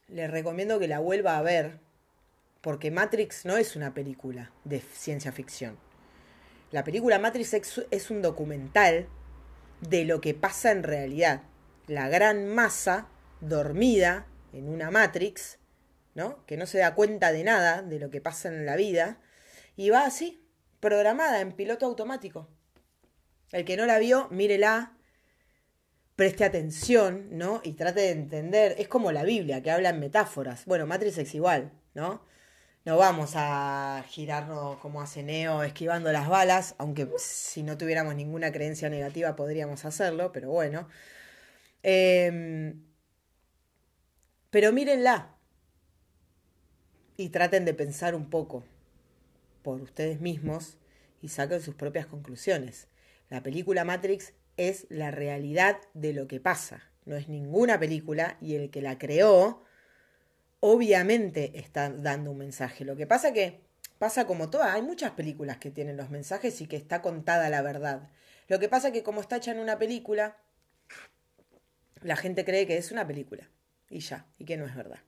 les 0.08 0.30
recomiendo 0.30 0.80
que 0.80 0.88
la 0.88 1.00
vuelva 1.00 1.38
a 1.38 1.42
ver, 1.42 1.80
porque 2.62 2.92
Matrix 2.92 3.46
no 3.46 3.58
es 3.58 3.76
una 3.76 3.94
película 3.94 4.52
de 4.64 4.80
ciencia 4.80 5.32
ficción. 5.32 5.78
La 6.72 6.84
película 6.84 7.20
Matrix 7.20 7.76
es 7.90 8.12
un 8.12 8.22
documental 8.22 9.10
de 9.82 10.06
lo 10.06 10.22
que 10.22 10.34
pasa 10.34 10.72
en 10.72 10.84
realidad. 10.84 11.42
La 11.88 12.08
gran 12.08 12.48
masa 12.48 13.08
dormida 13.42 14.28
en 14.54 14.70
una 14.70 14.92
Matrix 14.92 15.58
¿no? 16.14 16.46
Que 16.46 16.58
no 16.58 16.66
se 16.66 16.80
da 16.80 16.96
cuenta 16.96 17.32
de 17.32 17.44
nada, 17.44 17.82
de 17.82 18.00
lo 18.00 18.10
que 18.10 18.22
pasa 18.22 18.50
en 18.50 18.66
la 18.66 18.76
vida, 18.76 19.20
y 19.76 19.90
va 19.90 20.06
así, 20.06 20.46
programada 20.80 21.42
en 21.42 21.54
piloto 21.54 21.86
automático. 21.86 22.50
El 23.52 23.66
que 23.66 23.78
no 23.78 23.86
la 23.86 24.00
vio, 24.00 24.28
mírela, 24.30 24.98
preste 26.16 26.44
atención, 26.44 27.28
¿no? 27.32 27.62
Y 27.64 27.74
trate 27.74 28.02
de 28.02 28.12
entender. 28.12 28.76
Es 28.78 28.88
como 28.88 29.12
la 29.12 29.24
Biblia, 29.24 29.62
que 29.62 29.72
habla 29.72 29.90
en 29.90 30.00
metáforas. 30.00 30.66
Bueno, 30.66 30.86
Matrix 30.88 31.18
es 31.18 31.34
igual, 31.36 31.72
¿no? 31.94 32.24
No 32.86 32.98
vamos 32.98 33.34
a 33.36 34.04
girarnos 34.10 34.78
como 34.80 35.02
hace 35.02 35.24
Neo 35.24 35.64
esquivando 35.64 36.12
las 36.12 36.28
balas, 36.30 36.76
aunque 36.80 37.08
si 37.18 37.64
no 37.64 37.78
tuviéramos 37.78 38.16
ninguna 38.16 38.52
creencia 38.52 38.90
negativa 38.90 39.36
podríamos 39.36 39.86
hacerlo, 39.86 40.32
pero 40.32 40.50
bueno. 40.50 40.88
Em, 41.84 42.84
pero 44.50 44.72
mírenla, 44.72 45.36
y 47.18 47.30
traten 47.30 47.66
de 47.66 47.74
pensar 47.74 48.16
un 48.16 48.30
poco 48.30 48.64
por 49.62 49.82
ustedes 49.82 50.22
mismos 50.22 50.78
y 51.22 51.30
saquen 51.30 51.62
sus 51.62 51.76
propias 51.76 52.08
conclusiones. 52.08 52.88
La 53.30 53.44
película 53.44 53.86
Matrix 53.86 54.34
es 54.70 54.86
la 54.90 55.12
realidad 55.12 55.78
de 55.94 56.14
lo 56.14 56.28
que 56.28 56.40
pasa, 56.40 56.84
no 57.06 57.16
es 57.16 57.28
ninguna 57.28 57.80
película 57.80 58.38
y 58.42 58.56
el 58.56 58.70
que 58.70 58.82
la 58.82 58.98
creó 58.98 59.64
obviamente 60.60 61.60
está 61.60 61.90
dando 61.90 62.32
un 62.32 62.38
mensaje. 62.38 62.86
Lo 62.86 62.96
que 62.96 63.08
pasa 63.08 63.34
que 63.34 63.62
pasa 63.98 64.26
como 64.26 64.50
todas, 64.50 64.74
hay 64.74 64.82
muchas 64.82 65.12
películas 65.12 65.58
que 65.58 65.72
tienen 65.72 65.98
los 65.98 66.10
mensajes 66.10 66.62
y 66.62 66.68
que 66.68 66.78
está 66.78 67.02
contada 67.02 67.50
la 67.50 67.62
verdad. 67.62 68.10
Lo 68.48 68.60
que 68.60 68.70
pasa 68.70 68.92
que 68.92 69.04
como 69.04 69.22
está 69.22 69.38
hecha 69.38 69.52
en 69.52 69.60
una 69.60 69.78
película, 69.78 70.38
la 72.02 72.16
gente 72.16 72.46
cree 72.46 72.68
que 72.68 72.78
es 72.78 72.92
una 72.92 73.06
película 73.06 73.50
y 73.90 74.00
ya, 74.00 74.26
y 74.38 74.46
que 74.46 74.58
no 74.58 74.66
es 74.66 74.76
verdad. 74.76 75.00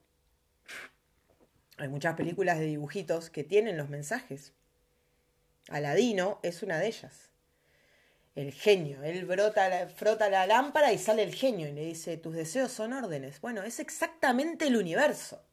Hay 1.76 1.88
muchas 1.88 2.14
películas 2.14 2.58
de 2.58 2.66
dibujitos 2.66 3.30
que 3.30 3.42
tienen 3.42 3.76
los 3.76 3.88
mensajes. 3.88 4.52
Aladino 5.68 6.38
es 6.42 6.62
una 6.62 6.78
de 6.78 6.86
ellas. 6.86 7.30
El 8.34 8.52
genio, 8.52 9.02
él 9.04 9.26
brota, 9.26 9.88
frota 9.88 10.28
la 10.28 10.46
lámpara 10.46 10.92
y 10.92 10.98
sale 10.98 11.22
el 11.22 11.34
genio 11.34 11.68
y 11.68 11.72
le 11.72 11.84
dice, 11.84 12.16
tus 12.16 12.34
deseos 12.34 12.72
son 12.72 12.92
órdenes. 12.92 13.40
Bueno, 13.40 13.62
es 13.62 13.78
exactamente 13.78 14.66
el 14.66 14.76
universo. 14.76 15.44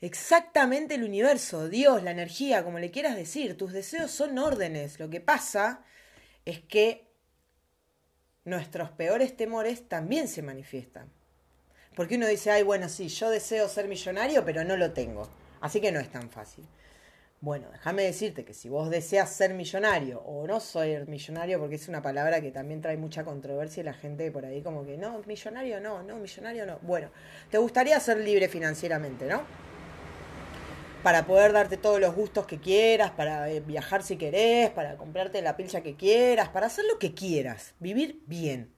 Exactamente 0.00 0.96
el 0.96 1.04
universo, 1.04 1.68
Dios, 1.68 2.02
la 2.02 2.10
energía, 2.10 2.64
como 2.64 2.78
le 2.78 2.90
quieras 2.90 3.16
decir, 3.16 3.56
tus 3.56 3.72
deseos 3.72 4.10
son 4.10 4.36
órdenes. 4.38 4.98
Lo 4.98 5.08
que 5.08 5.20
pasa 5.20 5.84
es 6.44 6.60
que 6.60 7.08
nuestros 8.44 8.90
peores 8.90 9.36
temores 9.36 9.88
también 9.88 10.28
se 10.28 10.42
manifiestan. 10.42 11.10
Porque 11.94 12.16
uno 12.16 12.26
dice, 12.26 12.50
ay, 12.50 12.64
bueno, 12.64 12.88
sí, 12.88 13.08
yo 13.08 13.30
deseo 13.30 13.68
ser 13.68 13.88
millonario, 13.88 14.44
pero 14.44 14.64
no 14.64 14.76
lo 14.76 14.92
tengo. 14.92 15.30
Así 15.60 15.80
que 15.80 15.92
no 15.92 16.00
es 16.00 16.10
tan 16.10 16.28
fácil. 16.28 16.66
Bueno, 17.44 17.68
déjame 17.70 18.04
decirte 18.04 18.42
que 18.42 18.54
si 18.54 18.70
vos 18.70 18.88
deseas 18.88 19.28
ser 19.28 19.52
millonario 19.52 20.20
o 20.20 20.46
no 20.46 20.60
ser 20.60 21.06
millonario, 21.06 21.58
porque 21.58 21.74
es 21.74 21.88
una 21.88 22.00
palabra 22.00 22.40
que 22.40 22.50
también 22.50 22.80
trae 22.80 22.96
mucha 22.96 23.22
controversia 23.22 23.82
y 23.82 23.84
la 23.84 23.92
gente 23.92 24.30
por 24.30 24.46
ahí 24.46 24.62
como 24.62 24.86
que, 24.86 24.96
no, 24.96 25.20
millonario 25.26 25.78
no, 25.78 26.02
no, 26.02 26.16
millonario 26.16 26.64
no. 26.64 26.78
Bueno, 26.80 27.10
te 27.50 27.58
gustaría 27.58 28.00
ser 28.00 28.16
libre 28.16 28.48
financieramente, 28.48 29.26
¿no? 29.26 29.42
Para 31.02 31.26
poder 31.26 31.52
darte 31.52 31.76
todos 31.76 32.00
los 32.00 32.14
gustos 32.14 32.46
que 32.46 32.60
quieras, 32.60 33.10
para 33.10 33.50
eh, 33.50 33.60
viajar 33.60 34.02
si 34.02 34.16
querés, 34.16 34.70
para 34.70 34.96
comprarte 34.96 35.42
la 35.42 35.54
pilcha 35.54 35.82
que 35.82 35.96
quieras, 35.96 36.48
para 36.48 36.68
hacer 36.68 36.86
lo 36.90 36.98
que 36.98 37.12
quieras, 37.12 37.74
vivir 37.78 38.22
bien. 38.26 38.70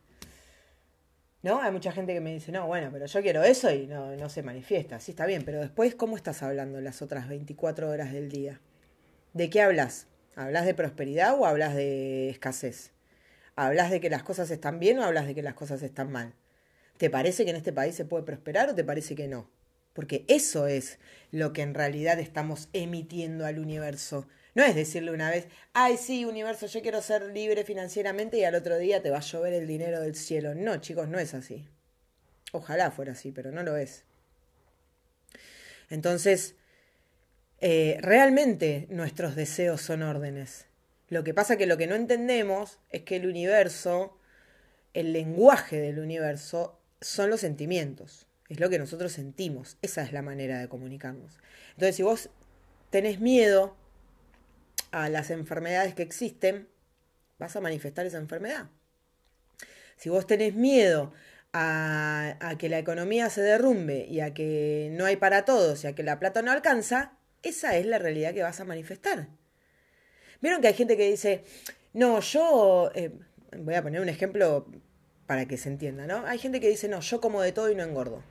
¿No? 1.47 1.63
Hay 1.63 1.71
mucha 1.71 1.93
gente 1.93 2.13
que 2.13 2.21
me 2.21 2.35
dice, 2.35 2.51
no, 2.51 2.67
bueno, 2.67 2.89
pero 2.93 3.07
yo 3.07 3.23
quiero 3.23 3.45
eso 3.45 3.71
y 3.71 3.87
no, 3.87 4.17
no 4.17 4.29
se 4.29 4.43
manifiesta. 4.43 4.99
Sí, 4.99 5.13
está 5.13 5.27
bien, 5.27 5.45
pero 5.45 5.61
después, 5.61 5.95
¿cómo 5.95 6.17
estás 6.17 6.43
hablando 6.43 6.81
las 6.81 7.03
otras 7.03 7.29
24 7.29 7.89
horas 7.89 8.13
del 8.13 8.29
día? 8.29 8.61
¿De 9.33 9.49
qué 9.49 9.63
hablas? 9.63 10.09
¿Hablas 10.35 10.67
de 10.67 10.75
prosperidad 10.75 11.39
o 11.39 11.47
hablas 11.47 11.77
de 11.77 12.31
escasez? 12.31 12.91
¿Hablas 13.55 13.93
de 13.93 14.01
que 14.01 14.11
las 14.11 14.25
cosas 14.25 14.51
están 14.51 14.81
bien 14.81 14.99
o 14.99 15.05
hablas 15.05 15.29
de 15.29 15.37
que 15.37 15.43
las 15.43 15.55
cosas 15.55 15.85
están 15.85 16.11
mal? 16.11 16.35
¿Te 16.97 17.11
parece 17.11 17.45
que 17.45 17.51
en 17.51 17.57
este 17.57 17.73
país 17.73 17.95
se 17.95 18.05
puede 18.05 18.25
prosperar 18.25 18.69
o 18.71 18.75
te 18.75 18.83
parece 18.83 19.15
que 19.15 19.29
no? 19.29 19.49
Porque 19.93 20.25
eso 20.27 20.67
es 20.67 20.99
lo 21.31 21.53
que 21.53 21.63
en 21.63 21.75
realidad 21.75 22.19
estamos 22.19 22.71
emitiendo 22.73 23.47
al 23.47 23.61
universo. 23.61 24.27
No 24.57 24.65
es 24.65 24.75
decirle 24.75 25.11
una 25.11 25.29
vez, 25.29 25.49
ay, 25.75 25.99
sí, 25.99 26.25
universo, 26.25 26.67
yo 26.67 26.81
quiero 26.81 27.03
ser 27.03 27.25
libre 27.25 27.63
financieramente 27.63 28.39
y 28.39 28.45
al 28.45 28.55
otro 28.55 28.79
día 28.79 29.03
te 29.03 29.11
va 29.11 29.19
a 29.19 29.21
llover 29.21 29.53
el 29.53 29.67
dinero 29.67 30.01
del 30.01 30.15
cielo. 30.15 30.55
No, 30.55 30.79
chicos, 30.79 31.09
no 31.09 31.19
es 31.19 31.35
así. 31.35 31.69
Ojalá 32.53 32.91
fuera 32.91 33.13
así, 33.13 33.33
pero 33.33 33.53
no 33.53 33.63
lo 33.63 33.77
es. 33.77 34.05
Entonces, 35.91 36.55
eh, 37.61 37.99
realmente 38.01 38.87
nuestros 38.89 39.37
deseos 39.37 39.83
son 39.83 40.03
órdenes. 40.03 40.65
Lo 41.11 41.23
que 41.23 41.35
pasa 41.35 41.59
que 41.59 41.67
lo 41.67 41.77
que 41.77 41.87
no 41.87 41.95
entendemos 41.95 42.79
es 42.89 43.03
que 43.03 43.17
el 43.17 43.27
universo, 43.27 44.19
el 44.95 45.13
lenguaje 45.13 45.83
del 45.83 45.99
universo, 45.99 46.81
son 47.03 47.29
los 47.29 47.41
sentimientos. 47.41 48.27
Es 48.49 48.59
lo 48.59 48.71
que 48.71 48.79
nosotros 48.79 49.13
sentimos. 49.13 49.77
Esa 49.83 50.03
es 50.03 50.15
la 50.15 50.23
manera 50.23 50.59
de 50.59 50.69
comunicarnos. 50.71 51.37
Entonces, 51.73 51.97
si 51.97 52.03
vos 52.03 52.31
tenés 52.89 53.21
miedo 53.21 53.77
a 54.97 55.11
las 55.11 55.31
enfermedades 55.31 55.95
que 55.95 56.03
existen, 56.03 56.69
vas 57.39 57.55
a 57.55 57.61
manifestar 57.61 58.07
esa 58.07 58.17
enfermedad. 58.17 58.71
Si 59.99 60.09
vos 60.09 60.27
tenés 60.27 60.55
miedo 60.55 61.13
a, 61.53 62.57
que 62.59 62.71
la 62.71 62.79
economía 62.79 63.29
se 63.29 63.43
derrumbe 63.43 64.07
y 64.09 64.21
a 64.21 64.33
que 64.33 64.89
no 64.93 65.05
hay 65.05 65.17
para 65.17 65.45
todos 65.45 65.85
y 65.85 65.87
a 65.87 65.95
que 65.95 66.03
la 66.03 66.19
plata 66.19 66.41
no 66.41 66.51
alcanza, 66.51 67.13
esa 67.43 67.77
es 67.77 67.85
la 67.85 67.99
realidad 67.99 68.33
que 68.33 68.43
vas 68.43 68.59
a 68.61 68.65
manifestar. 68.65 69.29
Vieron 70.41 70.63
que 70.63 70.69
hay 70.69 70.75
gente 70.75 70.97
que 70.97 71.11
dice, 71.11 71.45
no, 71.93 72.21
yo, 72.21 72.91
eh, 72.95 73.13
voy 73.59 73.75
a 73.75 73.83
poner 73.83 74.01
un 74.01 74.09
ejemplo 74.09 74.67
para 75.27 75.47
que 75.47 75.59
se 75.59 75.69
entienda, 75.69 76.07
¿no? 76.07 76.27
Hay 76.27 76.39
gente 76.39 76.59
que 76.59 76.71
dice, 76.71 76.89
no, 76.89 77.01
yo 77.01 77.21
como 77.21 77.43
de 77.43 77.53
todo 77.53 77.71
y 77.71 77.75
no 77.75 77.83
engordo. 77.83 78.23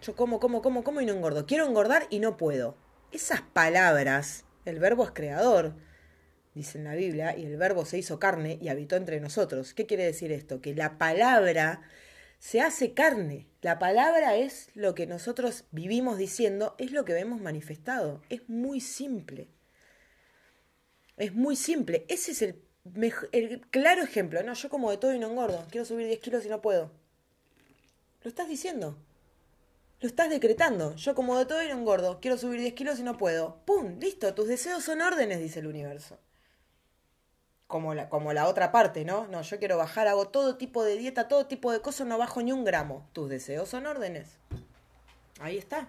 Yo 0.00 0.16
como, 0.16 0.40
como, 0.40 0.62
como, 0.62 0.82
como 0.82 1.02
y 1.02 1.06
no 1.06 1.12
engordo. 1.12 1.44
Quiero 1.44 1.66
engordar 1.66 2.06
y 2.08 2.20
no 2.20 2.38
puedo. 2.38 2.74
Esas 3.12 3.42
palabras, 3.42 4.44
el 4.64 4.78
verbo 4.78 5.04
es 5.04 5.10
creador 5.10 5.74
dice 6.54 6.78
en 6.78 6.84
la 6.84 6.94
Biblia, 6.94 7.36
y 7.36 7.44
el 7.44 7.56
verbo 7.56 7.84
se 7.84 7.98
hizo 7.98 8.18
carne 8.18 8.58
y 8.60 8.68
habitó 8.68 8.96
entre 8.96 9.20
nosotros. 9.20 9.74
¿Qué 9.74 9.86
quiere 9.86 10.04
decir 10.04 10.32
esto? 10.32 10.60
Que 10.60 10.74
la 10.74 10.98
palabra 10.98 11.82
se 12.38 12.60
hace 12.60 12.92
carne. 12.92 13.46
La 13.62 13.78
palabra 13.78 14.36
es 14.36 14.68
lo 14.74 14.94
que 14.94 15.06
nosotros 15.06 15.64
vivimos 15.70 16.18
diciendo, 16.18 16.74
es 16.78 16.92
lo 16.92 17.04
que 17.04 17.12
vemos 17.12 17.40
manifestado. 17.40 18.22
Es 18.30 18.48
muy 18.48 18.80
simple. 18.80 19.48
Es 21.16 21.34
muy 21.34 21.54
simple. 21.54 22.06
Ese 22.08 22.32
es 22.32 22.42
el, 22.42 22.62
el 23.32 23.60
claro 23.68 24.02
ejemplo. 24.02 24.42
No, 24.42 24.54
yo 24.54 24.70
como 24.70 24.90
de 24.90 24.96
todo 24.96 25.12
y 25.12 25.18
no 25.18 25.30
engordo. 25.30 25.66
Quiero 25.70 25.84
subir 25.84 26.06
10 26.06 26.18
kilos 26.20 26.46
y 26.46 26.48
no 26.48 26.62
puedo. 26.62 26.90
Lo 28.22 28.28
estás 28.28 28.48
diciendo. 28.48 28.98
Lo 30.00 30.08
estás 30.08 30.30
decretando. 30.30 30.96
Yo 30.96 31.14
como 31.14 31.38
de 31.38 31.44
todo 31.44 31.62
y 31.62 31.68
no 31.68 31.74
engordo. 31.74 32.20
Quiero 32.20 32.38
subir 32.38 32.58
10 32.60 32.72
kilos 32.72 32.98
y 32.98 33.02
no 33.02 33.18
puedo. 33.18 33.60
¡Pum! 33.66 33.98
Listo. 34.00 34.32
Tus 34.32 34.48
deseos 34.48 34.82
son 34.82 35.02
órdenes, 35.02 35.40
dice 35.40 35.60
el 35.60 35.66
universo 35.66 36.18
como 37.70 37.94
la, 37.94 38.10
como 38.10 38.34
la 38.34 38.48
otra 38.48 38.70
parte, 38.70 39.06
¿no? 39.06 39.26
No, 39.28 39.40
yo 39.40 39.58
quiero 39.58 39.78
bajar, 39.78 40.08
hago 40.08 40.28
todo 40.28 40.56
tipo 40.56 40.84
de 40.84 40.98
dieta, 40.98 41.28
todo 41.28 41.46
tipo 41.46 41.72
de 41.72 41.80
cosas, 41.80 42.06
no 42.06 42.18
bajo 42.18 42.42
ni 42.42 42.52
un 42.52 42.64
gramo. 42.64 43.08
Tus 43.14 43.30
deseos 43.30 43.70
son 43.70 43.86
órdenes. 43.86 44.36
Ahí 45.40 45.56
está. 45.56 45.88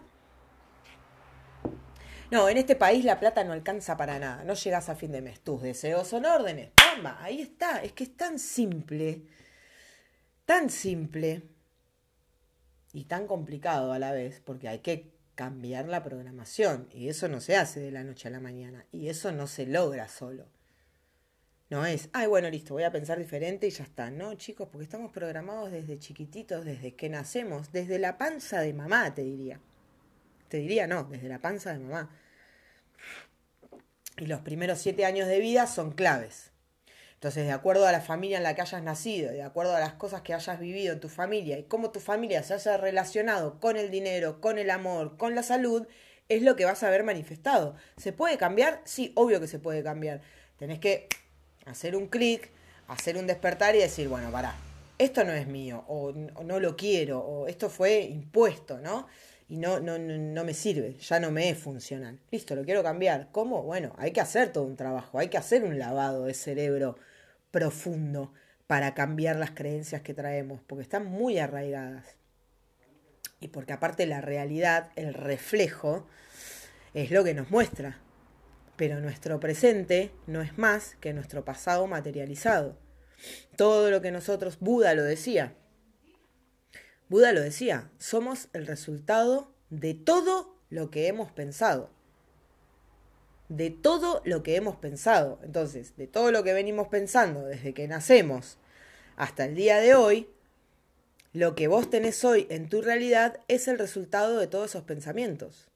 No, 2.29 2.47
en 2.47 2.55
este 2.55 2.77
país 2.77 3.03
la 3.03 3.19
plata 3.19 3.43
no 3.43 3.51
alcanza 3.51 3.97
para 3.97 4.17
nada. 4.17 4.45
No 4.45 4.53
llegas 4.53 4.88
a 4.88 4.95
fin 4.95 5.11
de 5.11 5.21
mes. 5.21 5.41
Tus 5.41 5.61
deseos 5.61 6.07
son 6.07 6.25
órdenes. 6.25 6.69
caramba, 6.75 7.17
ahí 7.21 7.41
está, 7.41 7.83
es 7.83 7.91
que 7.91 8.05
es 8.05 8.15
tan 8.15 8.39
simple, 8.39 9.23
tan 10.45 10.69
simple 10.69 11.43
y 12.93 13.05
tan 13.05 13.27
complicado 13.27 13.91
a 13.91 14.00
la 14.00 14.13
vez, 14.13 14.39
porque 14.45 14.69
hay 14.69 14.79
que 14.79 15.11
cambiar 15.35 15.88
la 15.88 16.03
programación 16.03 16.88
y 16.91 17.09
eso 17.09 17.27
no 17.27 17.41
se 17.41 17.57
hace 17.57 17.79
de 17.79 17.91
la 17.91 18.03
noche 18.03 18.27
a 18.27 18.31
la 18.31 18.39
mañana 18.39 18.85
y 18.91 19.09
eso 19.09 19.31
no 19.31 19.47
se 19.47 19.65
logra 19.65 20.07
solo. 20.07 20.47
No 21.71 21.85
es, 21.85 22.09
ay, 22.11 22.27
bueno, 22.27 22.49
listo, 22.49 22.73
voy 22.73 22.83
a 22.83 22.91
pensar 22.91 23.17
diferente 23.17 23.65
y 23.65 23.69
ya 23.69 23.85
está. 23.85 24.11
No, 24.11 24.33
chicos, 24.33 24.67
porque 24.69 24.83
estamos 24.83 25.09
programados 25.09 25.71
desde 25.71 25.97
chiquititos, 25.97 26.65
desde 26.65 26.95
que 26.95 27.07
nacemos, 27.07 27.71
desde 27.71 27.97
la 27.97 28.17
panza 28.17 28.59
de 28.59 28.73
mamá, 28.73 29.15
te 29.15 29.23
diría. 29.23 29.61
Te 30.49 30.57
diría, 30.57 30.85
no, 30.85 31.05
desde 31.05 31.29
la 31.29 31.39
panza 31.39 31.71
de 31.71 31.79
mamá. 31.79 32.13
Y 34.17 34.25
los 34.25 34.41
primeros 34.41 34.79
siete 34.79 35.05
años 35.05 35.29
de 35.29 35.39
vida 35.39 35.65
son 35.65 35.93
claves. 35.93 36.51
Entonces, 37.13 37.45
de 37.45 37.53
acuerdo 37.53 37.87
a 37.87 37.93
la 37.93 38.01
familia 38.01 38.35
en 38.35 38.43
la 38.43 38.53
que 38.53 38.63
hayas 38.63 38.83
nacido, 38.83 39.31
de 39.31 39.41
acuerdo 39.41 39.73
a 39.73 39.79
las 39.79 39.93
cosas 39.93 40.23
que 40.23 40.33
hayas 40.33 40.59
vivido 40.59 40.91
en 40.91 40.99
tu 40.99 41.07
familia 41.07 41.57
y 41.57 41.63
cómo 41.63 41.91
tu 41.91 42.01
familia 42.01 42.43
se 42.43 42.53
haya 42.53 42.75
relacionado 42.75 43.61
con 43.61 43.77
el 43.77 43.91
dinero, 43.91 44.41
con 44.41 44.57
el 44.57 44.71
amor, 44.71 45.15
con 45.15 45.35
la 45.35 45.43
salud, 45.43 45.87
es 46.27 46.41
lo 46.41 46.57
que 46.57 46.65
vas 46.65 46.83
a 46.83 46.89
ver 46.89 47.05
manifestado. 47.05 47.77
¿Se 47.95 48.11
puede 48.11 48.37
cambiar? 48.37 48.81
Sí, 48.83 49.13
obvio 49.15 49.39
que 49.39 49.47
se 49.47 49.59
puede 49.59 49.83
cambiar. 49.83 50.19
Tenés 50.57 50.79
que 50.79 51.07
hacer 51.65 51.96
un 51.96 52.08
clic, 52.08 52.50
hacer 52.88 53.18
un 53.18 53.27
despertar 53.27 53.75
y 53.75 53.80
decir, 53.80 54.08
bueno, 54.08 54.32
pará, 54.32 54.56
esto 54.98 55.24
no 55.24 55.34
es 55.34 55.48
mío, 55.48 55.84
o, 55.88 56.12
no 56.12 56.60
lo 56.60 56.75
quiero, 56.75 57.20
o 57.20 57.48
esto 57.48 57.70
fue 57.70 58.01
impuesto, 58.01 58.80
¿no? 58.80 59.08
Y 59.50 59.58
no, 59.58 59.80
no, 59.80 59.98
no 59.98 60.44
me 60.46 60.53
sirve, 60.53 60.96
ya 60.98 61.20
no 61.20 61.32
me 61.32 61.50
es 61.50 61.58
funcional. 61.58 62.20
Listo, 62.32 62.56
lo 62.56 62.63
quiero 62.63 62.84
cambiar. 62.84 63.27
¿Cómo? 63.34 63.63
Bueno, 63.63 63.94
hay 63.98 64.12
que 64.12 64.22
hacer 64.22 64.53
todo 64.53 64.63
un 64.63 64.77
trabajo, 64.77 65.20
hay 65.20 65.27
que 65.27 65.38
hacer 65.38 65.65
un 65.65 65.77
lavado 65.77 66.25
de 66.25 66.34
cerebro 66.34 66.98
profundo 67.51 68.32
para 68.68 68.94
cambiar 68.94 69.36
las 69.36 69.51
creencias 69.51 70.01
que 70.01 70.13
traemos, 70.13 70.62
porque 70.65 70.84
están 70.84 71.06
muy 71.06 71.38
arraigadas. 71.38 72.06
Y 73.41 73.50
porque 73.50 73.74
aparte 73.74 74.06
la 74.06 74.22
realidad, 74.22 74.91
el 74.96 75.13
reflejo, 75.13 76.08
es 76.94 77.12
lo 77.12 77.24
que 77.24 77.34
nos 77.34 77.51
muestra 77.51 77.98
pero 78.81 79.00
nuestro 79.00 79.39
presente 79.39 80.09
no 80.25 80.41
es 80.41 80.57
más 80.57 80.95
que 81.00 81.13
nuestro 81.13 81.45
pasado 81.45 81.85
materializado. 81.85 82.79
Todo 83.55 83.91
lo 83.91 84.01
que 84.01 84.09
nosotros, 84.09 84.57
Buda 84.59 84.95
lo 84.95 85.03
decía, 85.03 85.53
Buda 87.07 87.31
lo 87.31 87.41
decía, 87.41 87.91
somos 88.00 88.47
el 88.53 88.65
resultado 88.65 89.53
de 89.69 89.93
todo 89.93 90.59
lo 90.71 90.89
que 90.89 91.05
hemos 91.05 91.31
pensado. 91.31 91.91
De 93.50 93.69
todo 93.69 94.23
lo 94.25 94.41
que 94.41 94.55
hemos 94.55 94.77
pensado. 94.77 95.39
Entonces, 95.43 95.95
de 95.95 96.07
todo 96.07 96.31
lo 96.31 96.43
que 96.43 96.53
venimos 96.53 96.88
pensando 96.88 97.43
desde 97.43 97.75
que 97.75 97.88
nacemos 97.88 98.57
hasta 99.15 99.45
el 99.45 99.53
día 99.53 99.77
de 99.77 99.93
hoy, 99.93 100.27
lo 101.33 101.53
que 101.53 101.67
vos 101.67 101.88
tenés 101.91 102.25
hoy 102.25 102.47
en 102.50 102.67
tu 102.67 102.81
realidad 102.81 103.41
es 103.47 103.67
el 103.67 103.77
resultado 103.77 104.39
de 104.39 104.47
todos 104.47 104.71
esos 104.71 104.85
pensamientos. 104.85 105.70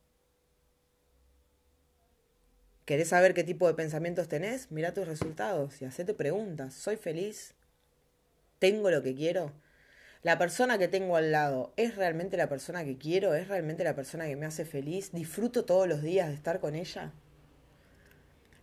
¿Querés 2.85 3.09
saber 3.09 3.33
qué 3.33 3.43
tipo 3.43 3.67
de 3.67 3.73
pensamientos 3.73 4.27
tenés? 4.27 4.71
Mira 4.71 4.93
tus 4.93 5.07
resultados 5.07 5.81
y 5.81 5.85
hacete 5.85 6.13
preguntas. 6.13 6.75
¿Soy 6.75 6.97
feliz? 6.97 7.55
¿Tengo 8.59 8.91
lo 8.91 9.01
que 9.01 9.15
quiero? 9.15 9.53
¿La 10.21 10.37
persona 10.37 10.77
que 10.77 10.87
tengo 10.87 11.15
al 11.15 11.31
lado 11.31 11.73
es 11.77 11.95
realmente 11.95 12.37
la 12.37 12.47
persona 12.47 12.85
que 12.85 12.99
quiero? 12.99 13.33
¿Es 13.33 13.47
realmente 13.47 13.83
la 13.83 13.95
persona 13.95 14.27
que 14.27 14.35
me 14.35 14.45
hace 14.45 14.65
feliz? 14.65 15.11
¿Disfruto 15.13 15.65
todos 15.65 15.87
los 15.87 16.03
días 16.03 16.27
de 16.27 16.35
estar 16.35 16.59
con 16.59 16.75
ella? 16.75 17.11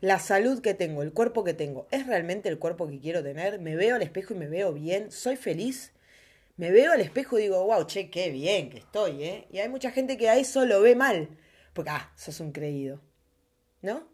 ¿La 0.00 0.20
salud 0.20 0.60
que 0.60 0.74
tengo, 0.74 1.02
el 1.02 1.12
cuerpo 1.12 1.42
que 1.42 1.54
tengo, 1.54 1.88
es 1.90 2.06
realmente 2.06 2.48
el 2.48 2.60
cuerpo 2.60 2.88
que 2.88 3.00
quiero 3.00 3.24
tener? 3.24 3.58
¿Me 3.58 3.74
veo 3.74 3.96
al 3.96 4.02
espejo 4.02 4.34
y 4.34 4.36
me 4.36 4.48
veo 4.48 4.72
bien? 4.72 5.10
¿Soy 5.10 5.34
feliz? 5.34 5.92
Me 6.56 6.70
veo 6.70 6.92
al 6.92 7.00
espejo 7.00 7.40
y 7.40 7.42
digo, 7.42 7.64
wow, 7.64 7.86
che, 7.86 8.08
qué 8.08 8.30
bien 8.30 8.70
que 8.70 8.78
estoy, 8.78 9.24
¿eh? 9.24 9.48
Y 9.50 9.58
hay 9.58 9.68
mucha 9.68 9.90
gente 9.90 10.16
que 10.16 10.28
a 10.28 10.36
eso 10.36 10.64
lo 10.64 10.80
ve 10.80 10.94
mal, 10.94 11.28
porque, 11.72 11.90
ah, 11.90 12.12
sos 12.16 12.38
un 12.38 12.52
creído, 12.52 13.00
¿no? 13.80 14.11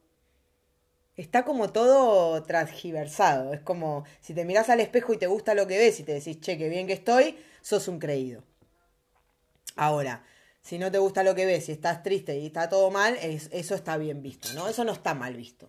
Está 1.22 1.44
como 1.44 1.70
todo 1.70 2.42
transgiversado. 2.44 3.52
Es 3.52 3.60
como 3.60 4.04
si 4.20 4.34
te 4.34 4.44
miras 4.44 4.70
al 4.70 4.80
espejo 4.80 5.12
y 5.12 5.18
te 5.18 5.26
gusta 5.26 5.54
lo 5.54 5.66
que 5.66 5.78
ves 5.78 6.00
y 6.00 6.04
te 6.04 6.14
decís, 6.14 6.40
che, 6.40 6.56
qué 6.56 6.68
bien 6.68 6.86
que 6.86 6.92
estoy, 6.94 7.36
sos 7.60 7.88
un 7.88 7.98
creído. 7.98 8.44
Ahora, 9.76 10.24
si 10.62 10.78
no 10.78 10.90
te 10.90 10.98
gusta 10.98 11.22
lo 11.22 11.34
que 11.34 11.46
ves 11.46 11.68
y 11.68 11.72
estás 11.72 12.02
triste 12.02 12.38
y 12.38 12.46
está 12.46 12.68
todo 12.68 12.90
mal, 12.90 13.16
eso 13.20 13.74
está 13.74 13.96
bien 13.96 14.22
visto, 14.22 14.52
¿no? 14.54 14.68
Eso 14.68 14.84
no 14.84 14.92
está 14.92 15.14
mal 15.14 15.34
visto. 15.34 15.68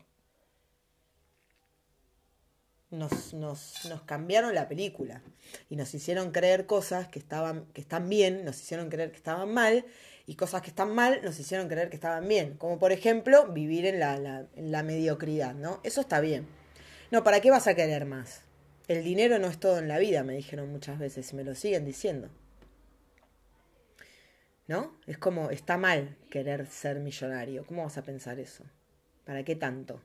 Nos, 2.91 3.33
nos, 3.35 3.85
nos, 3.85 4.01
cambiaron 4.01 4.55
la 4.55 4.67
película 4.67 5.21
y 5.69 5.75
nos 5.75 5.93
hicieron 5.93 6.31
creer 6.31 6.65
cosas 6.65 7.07
que, 7.07 7.19
estaban, 7.19 7.65
que 7.67 7.81
están 7.81 8.09
bien, 8.09 8.43
nos 8.43 8.59
hicieron 8.59 8.89
creer 8.89 9.11
que 9.11 9.17
estaban 9.17 9.53
mal 9.53 9.85
y 10.29 10.35
cosas 10.35 10.61
que 10.61 10.69
están 10.69 10.93
mal 10.93 11.21
nos 11.23 11.39
hicieron 11.39 11.67
creer 11.67 11.89
que 11.89 11.95
estaban 11.95 12.27
bien, 12.27 12.53
como 12.57 12.77
por 12.77 12.91
ejemplo 12.91 13.47
vivir 13.47 13.87
en 13.87 13.99
la, 13.99 14.83
mediocridad, 14.83 15.55
¿no? 15.55 15.79
Eso 15.83 16.01
está 16.01 16.21
bien. 16.21 16.45
No, 17.09 17.23
¿para 17.23 17.41
qué 17.41 17.49
vas 17.49 17.65
a 17.65 17.73
querer 17.73 18.05
más? 18.05 18.43
El 18.87 19.03
dinero 19.03 19.39
no 19.39 19.47
es 19.47 19.59
todo 19.59 19.79
en 19.79 19.87
la 19.87 19.97
vida, 19.97 20.23
me 20.23 20.35
dijeron 20.35 20.71
muchas 20.71 20.99
veces 20.99 21.33
y 21.33 21.35
me 21.35 21.43
lo 21.43 21.55
siguen 21.55 21.83
diciendo. 21.83 22.29
¿No? 24.67 24.95
Es 25.07 25.17
como, 25.17 25.49
está 25.49 25.79
mal 25.79 26.15
querer 26.29 26.67
ser 26.67 26.99
millonario. 26.99 27.65
¿Cómo 27.65 27.83
vas 27.83 27.97
a 27.97 28.03
pensar 28.03 28.37
eso? 28.37 28.63
¿Para 29.25 29.43
qué 29.43 29.55
tanto? 29.55 29.99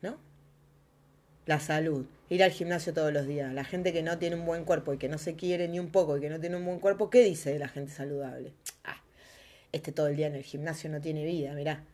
¿No? 0.00 0.18
La 1.48 1.60
salud 1.60 2.04
ir 2.28 2.44
al 2.44 2.50
gimnasio 2.50 2.92
todos 2.92 3.10
los 3.10 3.26
días. 3.26 3.54
La 3.54 3.64
gente 3.64 3.90
que 3.94 4.02
no 4.02 4.18
tiene 4.18 4.36
un 4.36 4.44
buen 4.44 4.66
cuerpo 4.66 4.92
y 4.92 4.98
que 4.98 5.08
no 5.08 5.16
se 5.16 5.34
quiere 5.34 5.66
ni 5.66 5.78
un 5.78 5.90
poco 5.90 6.18
y 6.18 6.20
que 6.20 6.28
no 6.28 6.38
tiene 6.38 6.56
un 6.56 6.66
buen 6.66 6.78
cuerpo, 6.78 7.08
¿qué 7.08 7.24
dice 7.24 7.50
de 7.50 7.58
la 7.58 7.68
gente 7.68 7.90
saludable? 7.90 8.52
Ah, 8.84 9.00
este 9.72 9.90
todo 9.90 10.08
el 10.08 10.16
día 10.16 10.26
en 10.26 10.34
el 10.34 10.42
gimnasio 10.42 10.90
no 10.90 11.00
tiene 11.00 11.24
vida, 11.24 11.54
mirá. 11.54 11.84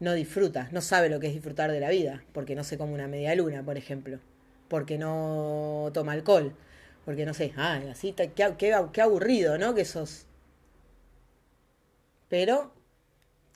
No 0.00 0.14
disfruta, 0.14 0.70
no 0.72 0.80
sabe 0.80 1.10
lo 1.10 1.20
que 1.20 1.26
es 1.26 1.34
disfrutar 1.34 1.70
de 1.70 1.80
la 1.80 1.90
vida, 1.90 2.24
porque 2.32 2.54
no 2.54 2.64
se 2.64 2.78
come 2.78 2.94
una 2.94 3.06
media 3.06 3.34
luna, 3.34 3.62
por 3.62 3.76
ejemplo, 3.76 4.20
porque 4.68 4.96
no 4.96 5.90
toma 5.92 6.12
alcohol, 6.12 6.56
porque 7.04 7.26
no 7.26 7.34
sé, 7.34 7.52
ah, 7.58 7.82
así, 7.90 8.14
qué, 8.14 8.32
qué, 8.56 9.02
aburrido, 9.02 9.58
¿no? 9.58 9.74
Que 9.74 9.84
sos. 9.84 10.24
Pero, 12.30 12.72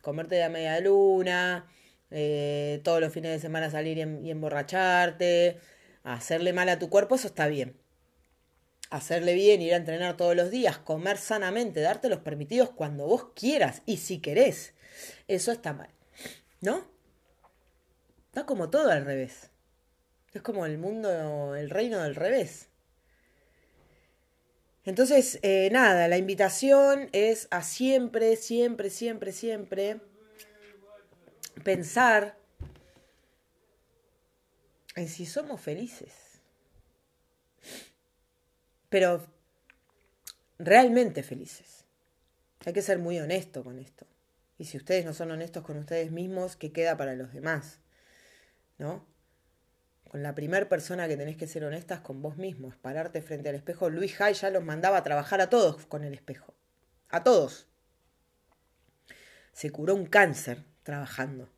comerte 0.03 0.39
la 0.39 0.51
media 0.51 0.79
luna, 0.81 1.67
eh, 2.11 2.81
todos 2.85 3.01
los 3.01 3.13
fines 3.13 3.33
de 3.33 3.39
semana 3.39 3.71
salir 3.71 3.99
y 3.99 4.31
emborracharte, 4.31 5.59
hacerle 6.05 6.53
mal 6.53 6.69
a 6.69 6.79
tu 6.79 6.89
cuerpo, 6.89 7.15
eso 7.17 7.29
está 7.29 7.47
bien. 7.49 7.77
Hacerle 8.91 9.35
bien, 9.35 9.61
ir 9.61 9.75
a 9.75 9.77
entrenar 9.77 10.17
todos 10.17 10.35
los 10.35 10.51
días, 10.51 10.79
comer 10.79 11.19
sanamente, 11.19 11.81
darte 11.81 12.09
los 12.09 12.21
permitidos 12.21 12.71
cuando 12.71 13.07
vos 13.07 13.33
quieras 13.35 13.83
y 13.85 13.99
si 13.99 14.21
querés, 14.21 14.73
eso 15.29 15.53
está 15.53 15.75
mal. 15.75 15.91
¿No? 16.61 16.87
Está 18.29 18.47
como 18.47 18.71
todo 18.71 18.91
al 18.91 19.05
revés. 19.05 19.51
Es 20.33 20.41
como 20.43 20.65
el 20.65 20.79
mundo, 20.79 21.55
el 21.55 21.69
reino 21.71 22.03
del 22.03 22.15
revés. 22.15 22.69
Entonces, 24.85 25.39
eh, 25.43 25.69
nada, 25.71 26.09
la 26.09 26.17
invitación 26.17 27.11
es 27.13 27.47
a 27.51 27.63
siempre, 27.63 28.37
siempre, 28.37 28.89
siempre, 28.89 29.33
siempre 29.33 30.01
pensar 31.63 32.37
en 34.95 35.09
si 35.09 35.27
somos 35.27 35.61
felices. 35.61 36.41
Pero 38.89 39.27
realmente 40.59 41.23
felices. 41.23 41.85
Hay 42.67 42.73
que 42.73 42.83
ser 42.83 42.99
muy 42.99 43.19
honesto 43.19 43.63
con 43.63 43.79
esto. 43.79 44.07
Y 44.59 44.65
si 44.65 44.77
ustedes 44.77 45.05
no 45.05 45.15
son 45.15 45.31
honestos 45.31 45.65
con 45.65 45.79
ustedes 45.79 46.11
mismos, 46.11 46.57
¿qué 46.57 46.73
queda 46.73 46.97
para 46.97 47.15
los 47.15 47.33
demás? 47.33 47.79
¿No? 48.77 49.07
Con 50.11 50.23
la 50.23 50.35
primera 50.35 50.69
persona 50.69 51.07
que 51.07 51.17
tenés 51.17 51.37
que 51.37 51.47
ser 51.47 51.65
honestas 51.65 52.01
con 52.01 52.23
vos 52.23 52.37
mismos, 52.37 52.77
pararte 52.77 53.23
frente 53.23 53.51
al 53.51 53.55
espejo. 53.55 53.91
Luis 53.91 54.21
Hay 54.21 54.35
ya 54.35 54.51
los 54.51 54.65
mandaba 54.65 54.97
a 54.97 55.03
trabajar 55.03 55.41
a 55.41 55.51
todos 55.51 55.87
con 55.87 56.03
el 56.03 56.15
espejo. 56.15 56.55
A 57.11 57.23
todos. 57.23 57.69
Se 59.53 59.71
curó 59.71 59.95
un 59.95 60.07
cáncer 60.07 60.65
trabajando 60.89 61.51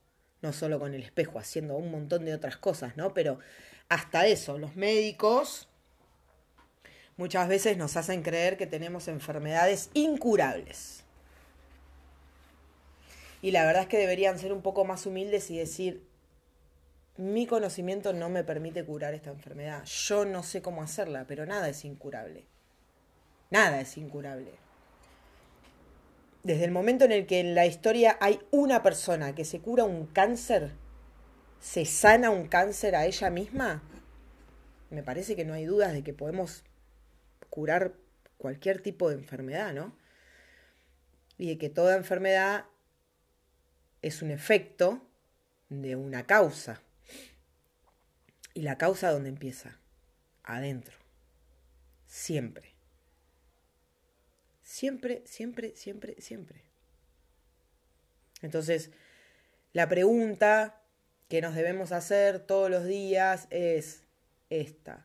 no 0.42 0.52
solo 0.52 0.80
con 0.80 0.92
el 0.92 1.04
espejo, 1.04 1.38
haciendo 1.38 1.76
un 1.76 1.92
montón 1.92 2.24
de 2.24 2.34
otras 2.34 2.56
cosas, 2.56 2.96
¿no? 2.96 3.14
Pero 3.14 3.38
hasta 3.88 4.26
eso, 4.26 4.58
los 4.58 4.74
médicos 4.74 5.68
muchas 7.16 7.46
veces 7.46 7.76
nos 7.76 7.96
hacen 7.96 8.22
creer 8.22 8.56
que 8.56 8.66
tenemos 8.66 9.06
enfermedades 9.06 9.90
incurables. 9.94 11.04
Y 13.40 13.52
la 13.52 13.64
verdad 13.64 13.82
es 13.82 13.88
que 13.88 13.98
deberían 13.98 14.36
ser 14.40 14.52
un 14.52 14.62
poco 14.62 14.84
más 14.84 15.06
humildes 15.06 15.48
y 15.52 15.58
decir, 15.58 16.04
mi 17.16 17.46
conocimiento 17.46 18.12
no 18.12 18.30
me 18.30 18.42
permite 18.42 18.84
curar 18.84 19.14
esta 19.14 19.30
enfermedad. 19.30 19.84
Yo 19.84 20.24
no 20.24 20.42
sé 20.42 20.60
cómo 20.60 20.82
hacerla, 20.82 21.24
pero 21.28 21.46
nada 21.46 21.68
es 21.68 21.84
incurable. 21.84 22.46
Nada 23.50 23.80
es 23.80 23.96
incurable 23.96 24.69
desde 26.42 26.64
el 26.64 26.70
momento 26.70 27.04
en 27.04 27.12
el 27.12 27.26
que 27.26 27.40
en 27.40 27.54
la 27.54 27.66
historia 27.66 28.16
hay 28.20 28.40
una 28.50 28.82
persona 28.82 29.34
que 29.34 29.44
se 29.44 29.60
cura 29.60 29.84
un 29.84 30.06
cáncer, 30.06 30.72
se 31.60 31.84
sana 31.84 32.30
un 32.30 32.48
cáncer 32.48 32.96
a 32.96 33.06
ella 33.06 33.30
misma, 33.30 33.82
me 34.90 35.02
parece 35.02 35.36
que 35.36 35.44
no 35.44 35.54
hay 35.54 35.64
dudas 35.64 35.92
de 35.92 36.02
que 36.02 36.12
podemos 36.12 36.64
curar 37.48 37.94
cualquier 38.38 38.82
tipo 38.82 39.08
de 39.08 39.16
enfermedad, 39.16 39.72
¿no? 39.72 39.94
Y 41.38 41.48
de 41.48 41.58
que 41.58 41.70
toda 41.70 41.96
enfermedad 41.96 42.64
es 44.02 44.22
un 44.22 44.30
efecto 44.30 45.06
de 45.68 45.94
una 45.96 46.26
causa. 46.26 46.82
¿Y 48.52 48.62
la 48.62 48.76
causa 48.78 49.12
dónde 49.12 49.28
empieza? 49.28 49.78
Adentro. 50.42 50.96
Siempre. 52.06 52.69
Siempre, 54.80 55.22
siempre, 55.26 55.76
siempre, 55.76 56.16
siempre. 56.22 56.62
Entonces, 58.40 58.90
la 59.74 59.86
pregunta 59.90 60.80
que 61.28 61.42
nos 61.42 61.54
debemos 61.54 61.92
hacer 61.92 62.38
todos 62.40 62.70
los 62.70 62.86
días 62.86 63.46
es 63.50 64.04
esta. 64.48 65.04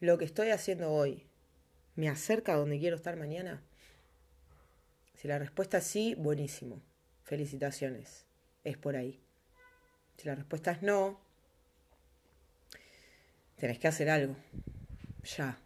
¿Lo 0.00 0.16
que 0.16 0.24
estoy 0.24 0.48
haciendo 0.48 0.90
hoy 0.90 1.26
me 1.96 2.08
acerca 2.08 2.54
a 2.54 2.56
donde 2.56 2.78
quiero 2.78 2.96
estar 2.96 3.18
mañana? 3.18 3.62
Si 5.16 5.28
la 5.28 5.38
respuesta 5.38 5.76
es 5.76 5.84
sí, 5.84 6.14
buenísimo. 6.14 6.80
Felicitaciones. 7.24 8.24
Es 8.64 8.78
por 8.78 8.96
ahí. 8.96 9.20
Si 10.16 10.26
la 10.26 10.34
respuesta 10.34 10.70
es 10.70 10.80
no, 10.80 11.20
tenés 13.58 13.78
que 13.78 13.88
hacer 13.88 14.08
algo. 14.08 14.34
Ya. 15.36 15.58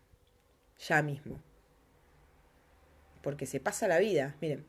Ya 0.88 1.02
mismo. 1.02 1.51
Porque 3.22 3.46
se 3.46 3.60
pasa 3.60 3.88
la 3.88 3.98
vida. 3.98 4.36
Miren. 4.40 4.64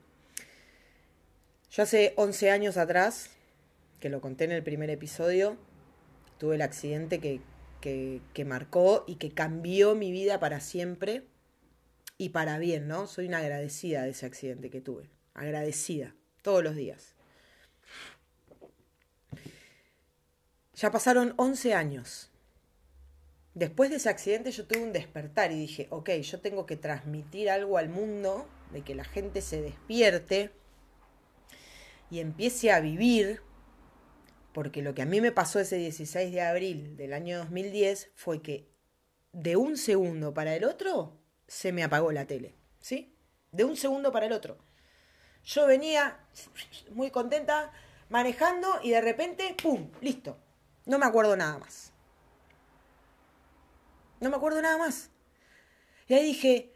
Yo 1.70 1.82
hace 1.82 2.14
11 2.16 2.50
años 2.50 2.76
atrás, 2.76 3.30
que 4.00 4.08
lo 4.08 4.20
conté 4.20 4.44
en 4.44 4.52
el 4.52 4.62
primer 4.62 4.90
episodio, 4.90 5.56
tuve 6.38 6.54
el 6.54 6.62
accidente 6.62 7.18
que, 7.18 7.40
que, 7.80 8.20
que 8.32 8.44
marcó 8.44 9.04
y 9.08 9.16
que 9.16 9.32
cambió 9.32 9.94
mi 9.96 10.12
vida 10.12 10.38
para 10.38 10.60
siempre 10.60 11.24
y 12.16 12.28
para 12.28 12.58
bien, 12.58 12.86
¿no? 12.86 13.08
Soy 13.08 13.26
una 13.26 13.38
agradecida 13.38 14.04
de 14.04 14.10
ese 14.10 14.26
accidente 14.26 14.70
que 14.70 14.80
tuve. 14.80 15.10
Agradecida. 15.34 16.14
Todos 16.42 16.62
los 16.62 16.76
días. 16.76 17.14
Ya 20.76 20.90
pasaron 20.90 21.34
11 21.36 21.74
años. 21.74 22.30
Después 23.54 23.90
de 23.90 23.96
ese 23.96 24.08
accidente 24.08 24.50
yo 24.50 24.66
tuve 24.66 24.82
un 24.82 24.92
despertar 24.92 25.52
y 25.52 25.58
dije, 25.58 25.86
ok, 25.90 26.10
yo 26.10 26.40
tengo 26.40 26.66
que 26.66 26.76
transmitir 26.76 27.48
algo 27.48 27.78
al 27.78 27.88
mundo, 27.88 28.48
de 28.72 28.82
que 28.82 28.96
la 28.96 29.04
gente 29.04 29.40
se 29.40 29.62
despierte 29.62 30.50
y 32.10 32.18
empiece 32.18 32.72
a 32.72 32.80
vivir, 32.80 33.40
porque 34.52 34.82
lo 34.82 34.94
que 34.94 35.02
a 35.02 35.06
mí 35.06 35.20
me 35.20 35.30
pasó 35.30 35.60
ese 35.60 35.76
16 35.76 36.32
de 36.32 36.42
abril 36.42 36.96
del 36.96 37.12
año 37.12 37.38
2010 37.38 38.10
fue 38.14 38.42
que 38.42 38.68
de 39.32 39.56
un 39.56 39.76
segundo 39.76 40.34
para 40.34 40.54
el 40.56 40.64
otro 40.64 41.16
se 41.46 41.72
me 41.72 41.84
apagó 41.84 42.10
la 42.10 42.26
tele, 42.26 42.56
¿sí? 42.80 43.16
De 43.52 43.64
un 43.64 43.76
segundo 43.76 44.10
para 44.10 44.26
el 44.26 44.32
otro. 44.32 44.58
Yo 45.44 45.66
venía 45.66 46.18
muy 46.90 47.10
contenta 47.10 47.72
manejando 48.08 48.80
y 48.82 48.90
de 48.90 49.00
repente, 49.00 49.54
¡pum!, 49.62 49.90
listo. 50.00 50.38
No 50.86 50.98
me 50.98 51.06
acuerdo 51.06 51.36
nada 51.36 51.58
más. 51.58 51.93
No 54.20 54.30
me 54.30 54.36
acuerdo 54.36 54.62
nada 54.62 54.78
más. 54.78 55.10
Y 56.08 56.14
ahí 56.14 56.24
dije, 56.24 56.74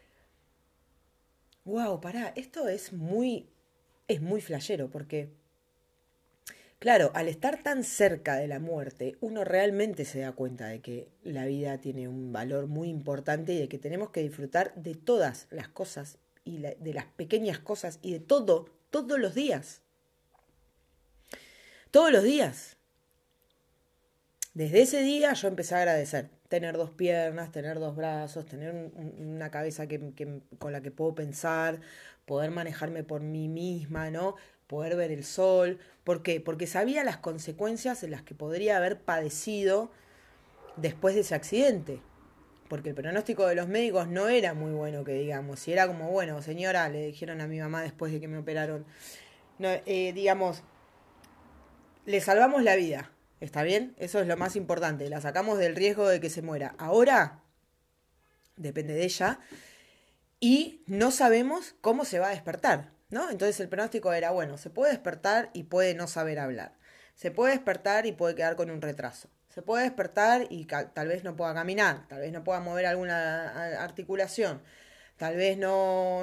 wow, 1.65 2.01
pará, 2.01 2.33
esto 2.35 2.69
es 2.69 2.93
muy, 2.93 3.49
es 4.09 4.21
muy 4.23 4.41
flashero, 4.41 4.91
porque, 4.91 5.31
claro, 6.79 7.11
al 7.15 7.29
estar 7.29 7.63
tan 7.63 7.85
cerca 7.85 8.37
de 8.37 8.49
la 8.49 8.59
muerte, 8.59 9.17
uno 9.21 9.45
realmente 9.45 10.05
se 10.05 10.21
da 10.21 10.33
cuenta 10.33 10.67
de 10.67 10.81
que 10.81 11.09
la 11.23 11.45
vida 11.45 11.79
tiene 11.79 12.09
un 12.09 12.33
valor 12.33 12.67
muy 12.67 12.89
importante 12.89 13.53
y 13.53 13.59
de 13.59 13.69
que 13.69 13.79
tenemos 13.79 14.11
que 14.11 14.23
disfrutar 14.23 14.75
de 14.75 14.95
todas 14.95 15.47
las 15.51 15.69
cosas 15.69 16.19
y 16.45 16.59
de 16.59 16.95
las 16.95 17.05
pequeñas 17.05 17.59
cosas 17.59 17.99
y 18.01 18.13
de 18.13 18.21
todo, 18.21 18.71
todos 18.91 19.19
los 19.19 19.35
días. 19.35 19.83
Todos 21.91 22.11
los 22.11 22.25
días. 22.25 22.77
Desde 24.55 24.81
ese 24.81 25.03
día 25.03 25.35
yo 25.35 25.49
empecé 25.49 25.75
a 25.75 25.79
agradecer 25.79 26.38
tener 26.49 26.77
dos 26.77 26.91
piernas, 26.91 27.53
tener 27.53 27.79
dos 27.79 27.95
brazos, 27.95 28.47
tener 28.47 28.91
una 29.19 29.51
cabeza 29.51 29.87
que, 29.87 30.41
con 30.59 30.73
la 30.73 30.81
que 30.81 30.91
puedo 30.91 31.15
pensar, 31.15 31.81
poder 32.25 32.51
manejarme 32.51 33.05
por 33.05 33.21
mí 33.21 33.49
misma, 33.49 34.11
¿no? 34.11 34.37
Poder 34.67 34.97
ver 34.97 35.11
el 35.11 35.25
sol. 35.25 35.79
¿Por 36.05 36.23
qué? 36.23 36.41
Porque 36.41 36.67
sabía 36.67 37.05
las 37.05 37.19
consecuencias 37.19 38.03
en 38.03 38.11
las 38.11 38.23
que 38.23 38.35
podría 38.35 38.79
haber 38.79 39.01
padecido 39.01 39.91
después 40.77 41.15
de 41.15 41.23
ese 41.23 41.35
accidente. 41.35 42.01
Porque 42.69 42.91
el 42.91 42.95
pronóstico 42.95 43.47
de 43.47 43.55
los 43.55 43.69
médicos 43.69 44.09
no 44.09 44.29
era 44.29 44.53
muy 44.53 44.73
bueno, 44.73 45.05
que 45.05 45.13
digamos. 45.13 45.67
Y 45.69 45.73
era 45.73 45.87
como, 45.87 46.11
bueno, 46.11 46.43
señora, 46.43 46.89
le 46.89 47.07
dijeron 47.07 47.41
a 47.41 47.47
mi 47.47 47.59
mamá 47.61 47.83
después 47.83 48.13
de 48.13 48.21
que 48.21 48.29
me 48.29 48.39
operaron, 48.39 48.85
no, 49.59 49.69
eh, 49.87 50.13
digamos, 50.15 50.63
le 52.05 52.21
salvamos 52.21 52.63
la 52.63 52.77
vida 52.77 53.11
¿Está 53.41 53.63
bien? 53.63 53.95
Eso 53.99 54.21
es 54.21 54.27
lo 54.27 54.37
más 54.37 54.57
importante. 54.57 55.09
La 55.09 55.21
sacamos 55.21 55.59
del 55.59 55.77
riesgo 55.77 56.09
de 56.09 56.21
que 56.21 56.31
se 56.31 56.43
muera. 56.43 56.75
Ahora, 56.79 57.41
depende 58.57 58.95
de 58.95 59.05
ella. 59.05 59.41
Y 60.41 60.83
no 60.87 61.11
sabemos 61.11 61.75
cómo 61.81 62.05
se 62.05 62.19
va 62.19 62.29
a 62.29 62.31
despertar, 62.31 62.91
¿no? 63.11 63.31
Entonces 63.31 63.59
el 63.61 63.69
pronóstico 63.69 64.13
era, 64.13 64.31
bueno, 64.31 64.57
se 64.57 64.71
puede 64.71 64.93
despertar 64.93 65.51
y 65.53 65.65
puede 65.65 65.95
no 65.95 66.07
saber 66.07 66.39
hablar. 66.39 66.77
Se 67.15 67.31
puede 67.33 67.55
despertar 67.55 68.07
y 68.07 68.13
puede 68.13 68.37
quedar 68.37 68.55
con 68.55 68.71
un 68.71 68.81
retraso. 68.81 69.29
Se 69.49 69.63
puede 69.63 69.83
despertar 69.85 70.47
y 70.51 70.67
tal 70.67 71.09
vez 71.09 71.25
no 71.25 71.35
pueda 71.35 71.53
caminar, 71.55 72.07
tal 72.07 72.21
vez 72.21 72.33
no 72.33 72.45
pueda 72.45 72.61
mover 72.61 72.87
alguna 72.87 73.83
articulación, 73.83 74.63
tal 75.17 75.35
vez 75.35 75.59
no, 75.59 76.23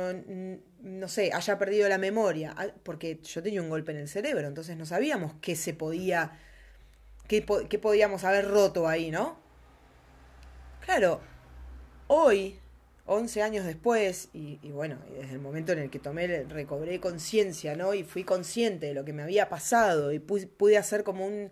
no 0.80 1.08
sé, 1.10 1.32
haya 1.34 1.58
perdido 1.58 1.90
la 1.90 1.98
memoria, 1.98 2.56
porque 2.84 3.20
yo 3.22 3.44
tenía 3.44 3.62
un 3.62 3.70
golpe 3.70 3.92
en 3.92 3.98
el 3.98 4.08
cerebro, 4.08 4.48
entonces 4.48 4.78
no 4.78 4.86
sabíamos 4.86 5.34
qué 5.42 5.58
se 5.58 5.74
podía 5.74 6.40
qué, 7.28 7.42
podíamos 7.42 8.24
haber 8.24 8.48
roto 8.48 8.88
ahí, 8.88 9.12
¿no? 9.12 9.38
Claro, 10.82 11.22
hoy, 12.08 12.60
11 13.06 13.42
años 13.42 13.66
después, 13.66 14.30
y, 14.34 14.58
bueno, 14.72 14.98
desde 15.20 15.34
el 15.34 15.40
momento 15.40 15.72
en 15.72 15.80
el 15.80 15.90
que 15.90 16.00
tomé, 16.00 16.44
recobré 16.44 17.00
conciencia, 17.00 17.76
¿no? 17.76 17.94
Y 17.94 18.04
fui 18.04 18.24
consciente 18.24 18.88
de 18.88 18.94
lo 18.94 19.06
que 19.06 19.14
me 19.14 19.24
había 19.24 19.50
pasado 19.50 20.12
y 20.12 20.20
pude, 20.20 20.78
hacer 20.78 21.04
como 21.04 21.26
un, 21.26 21.52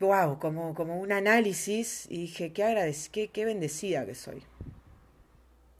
wow, 0.00 0.38
como, 0.38 0.74
como 0.74 1.00
un 1.00 1.12
análisis 1.12 2.06
y 2.10 2.18
dije, 2.22 2.52
qué 2.52 2.64
agradec 2.64 3.10
qué, 3.10 3.28
qué 3.28 3.44
bendecida 3.44 4.04
que 4.04 4.14
soy. 4.14 4.42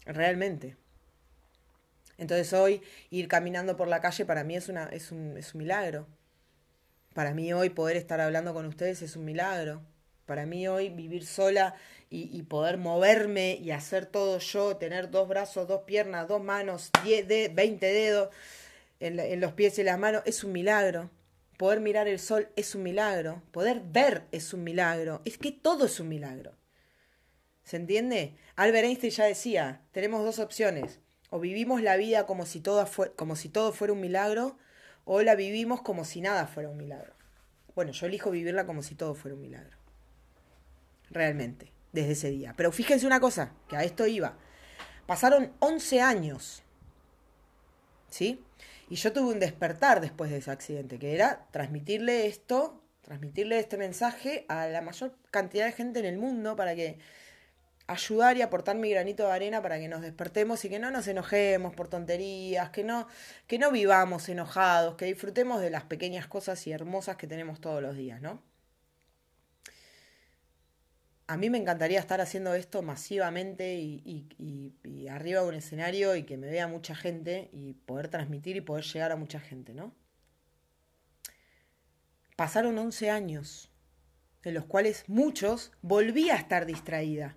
Realmente. 0.06 0.76
Entonces 2.18 2.52
hoy 2.52 2.80
ir 3.10 3.28
caminando 3.28 3.76
por 3.76 3.88
la 3.88 4.00
calle 4.00 4.24
para 4.24 4.44
mí 4.44 4.56
es, 4.56 4.68
una, 4.68 4.84
es, 4.84 5.12
un, 5.12 5.36
es 5.36 5.54
un 5.54 5.58
milagro. 5.58 6.06
Para 7.16 7.32
mí 7.32 7.50
hoy 7.54 7.70
poder 7.70 7.96
estar 7.96 8.20
hablando 8.20 8.52
con 8.52 8.66
ustedes 8.66 9.00
es 9.00 9.16
un 9.16 9.24
milagro. 9.24 9.80
Para 10.26 10.44
mí 10.44 10.68
hoy 10.68 10.90
vivir 10.90 11.24
sola 11.24 11.74
y, 12.10 12.42
poder 12.42 12.76
moverme 12.76 13.54
y 13.54 13.70
hacer 13.70 14.04
todo 14.04 14.38
yo, 14.38 14.76
tener 14.76 15.10
dos 15.10 15.26
brazos, 15.26 15.66
dos 15.66 15.84
piernas, 15.84 16.28
dos 16.28 16.44
manos, 16.44 16.90
diez 17.02 17.26
de, 17.26 17.48
20 17.48 17.86
dedos 17.86 18.28
en, 19.00 19.40
los 19.40 19.54
pies 19.54 19.78
y 19.78 19.82
las 19.82 19.98
manos, 19.98 20.24
es 20.26 20.44
un 20.44 20.52
milagro. 20.52 21.10
Poder 21.56 21.80
mirar 21.80 22.06
el 22.06 22.18
sol 22.18 22.50
es 22.54 22.74
un 22.74 22.82
milagro. 22.82 23.42
Poder 23.50 23.80
ver 23.80 24.24
es 24.30 24.52
un 24.52 24.62
milagro. 24.62 25.22
Es 25.24 25.38
que 25.38 25.52
todo 25.52 25.86
es 25.86 25.98
un 25.98 26.08
milagro. 26.08 26.52
¿Se 27.64 27.78
entiende? 27.78 28.36
Albert 28.56 28.88
Einstein 28.88 29.12
ya 29.12 29.24
decía, 29.24 29.80
tenemos 29.90 30.22
dos 30.22 30.38
opciones. 30.38 31.00
O 31.30 31.40
vivimos 31.40 31.80
la 31.80 31.96
vida 31.96 32.26
como 32.26 32.44
si 32.44 32.62
como 33.16 33.36
si 33.36 33.48
todo 33.48 33.72
fuera 33.72 33.94
un 33.94 34.02
milagro, 34.02 34.58
o 35.06 35.22
la 35.22 35.36
vivimos 35.36 35.80
como 35.80 36.04
si 36.04 36.20
nada 36.20 36.46
fuera 36.46 36.68
un 36.68 36.76
milagro. 36.76 37.14
Bueno, 37.74 37.92
yo 37.92 38.06
elijo 38.06 38.30
vivirla 38.30 38.66
como 38.66 38.82
si 38.82 38.94
todo 38.94 39.14
fuera 39.14 39.36
un 39.36 39.40
milagro. 39.40 39.78
Realmente, 41.10 41.72
desde 41.92 42.12
ese 42.12 42.30
día. 42.30 42.52
Pero 42.56 42.72
fíjense 42.72 43.06
una 43.06 43.20
cosa, 43.20 43.52
que 43.68 43.76
a 43.76 43.84
esto 43.84 44.06
iba. 44.06 44.36
Pasaron 45.06 45.52
11 45.60 46.00
años. 46.00 46.62
¿Sí? 48.10 48.44
Y 48.90 48.96
yo 48.96 49.12
tuve 49.12 49.32
un 49.32 49.40
despertar 49.40 50.00
después 50.00 50.30
de 50.30 50.38
ese 50.38 50.50
accidente, 50.50 50.98
que 50.98 51.14
era 51.14 51.46
transmitirle 51.52 52.26
esto, 52.26 52.82
transmitirle 53.02 53.60
este 53.60 53.76
mensaje 53.76 54.44
a 54.48 54.66
la 54.66 54.80
mayor 54.80 55.16
cantidad 55.30 55.66
de 55.66 55.72
gente 55.72 56.00
en 56.00 56.06
el 56.06 56.18
mundo 56.18 56.56
para 56.56 56.74
que 56.74 56.98
ayudar 57.86 58.36
y 58.36 58.42
aportar 58.42 58.76
mi 58.76 58.90
granito 58.90 59.26
de 59.26 59.32
arena 59.32 59.62
para 59.62 59.78
que 59.78 59.88
nos 59.88 60.02
despertemos 60.02 60.64
y 60.64 60.68
que 60.68 60.78
no 60.78 60.90
nos 60.90 61.06
enojemos 61.08 61.74
por 61.74 61.88
tonterías, 61.88 62.70
que 62.70 62.84
no, 62.84 63.06
que 63.46 63.58
no 63.58 63.70
vivamos 63.70 64.28
enojados, 64.28 64.96
que 64.96 65.06
disfrutemos 65.06 65.60
de 65.60 65.70
las 65.70 65.84
pequeñas 65.84 66.26
cosas 66.26 66.66
y 66.66 66.72
hermosas 66.72 67.16
que 67.16 67.26
tenemos 67.26 67.60
todos 67.60 67.82
los 67.82 67.96
días, 67.96 68.20
¿no? 68.20 68.42
A 71.28 71.36
mí 71.36 71.50
me 71.50 71.58
encantaría 71.58 71.98
estar 71.98 72.20
haciendo 72.20 72.54
esto 72.54 72.82
masivamente 72.82 73.74
y, 73.74 74.28
y 74.84 75.08
arriba 75.08 75.42
de 75.42 75.48
un 75.48 75.54
escenario 75.54 76.14
y 76.14 76.22
que 76.22 76.36
me 76.36 76.46
vea 76.46 76.68
mucha 76.68 76.94
gente 76.94 77.50
y 77.52 77.72
poder 77.72 78.08
transmitir 78.08 78.56
y 78.56 78.60
poder 78.60 78.84
llegar 78.84 79.10
a 79.10 79.16
mucha 79.16 79.40
gente, 79.40 79.74
¿no? 79.74 79.92
pasaron 82.36 82.78
11 82.78 83.10
años, 83.10 83.70
de 84.42 84.52
los 84.52 84.66
cuales 84.66 85.04
muchos 85.08 85.72
volví 85.82 86.30
a 86.30 86.36
estar 86.36 86.66
distraída. 86.66 87.34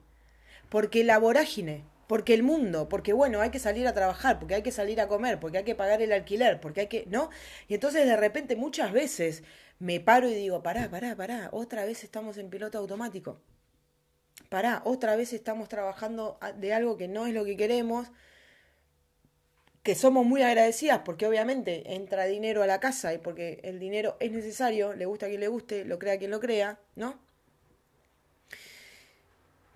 Porque 0.69 1.03
la 1.03 1.17
vorágine, 1.17 1.83
porque 2.07 2.33
el 2.33 2.43
mundo, 2.43 2.89
porque 2.89 3.13
bueno, 3.13 3.41
hay 3.41 3.51
que 3.51 3.59
salir 3.59 3.87
a 3.87 3.93
trabajar, 3.93 4.39
porque 4.39 4.55
hay 4.55 4.63
que 4.63 4.71
salir 4.71 4.99
a 5.01 5.07
comer, 5.07 5.39
porque 5.39 5.59
hay 5.59 5.63
que 5.63 5.75
pagar 5.75 6.01
el 6.01 6.11
alquiler, 6.11 6.59
porque 6.59 6.81
hay 6.81 6.87
que, 6.87 7.05
¿no? 7.07 7.29
Y 7.67 7.75
entonces 7.75 8.05
de 8.05 8.15
repente 8.15 8.55
muchas 8.55 8.91
veces 8.91 9.43
me 9.79 9.99
paro 9.99 10.29
y 10.29 10.33
digo, 10.33 10.63
pará, 10.63 10.89
pará, 10.89 11.15
pará, 11.15 11.49
otra 11.51 11.85
vez 11.85 12.03
estamos 12.03 12.37
en 12.37 12.49
piloto 12.49 12.77
automático. 12.77 13.39
Pará, 14.49 14.81
otra 14.85 15.15
vez 15.15 15.33
estamos 15.33 15.69
trabajando 15.69 16.39
de 16.57 16.73
algo 16.73 16.97
que 16.97 17.07
no 17.07 17.27
es 17.27 17.33
lo 17.33 17.45
que 17.45 17.55
queremos, 17.55 18.07
que 19.83 19.95
somos 19.95 20.25
muy 20.25 20.41
agradecidas 20.41 21.01
porque 21.05 21.27
obviamente 21.27 21.93
entra 21.95 22.25
dinero 22.25 22.63
a 22.63 22.67
la 22.67 22.79
casa 22.79 23.13
y 23.13 23.17
porque 23.17 23.59
el 23.63 23.79
dinero 23.79 24.17
es 24.19 24.31
necesario, 24.31 24.93
le 24.93 25.05
gusta 25.05 25.27
a 25.27 25.29
quien 25.29 25.41
le 25.41 25.47
guste, 25.47 25.85
lo 25.85 25.99
crea 25.99 26.17
quien 26.17 26.31
lo 26.31 26.39
crea, 26.39 26.79
¿no? 26.95 27.19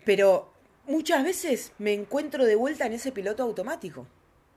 Pero 0.05 0.52
muchas 0.85 1.23
veces 1.23 1.73
me 1.77 1.93
encuentro 1.93 2.45
de 2.45 2.55
vuelta 2.55 2.85
en 2.85 2.93
ese 2.93 3.11
piloto 3.11 3.43
automático. 3.43 4.07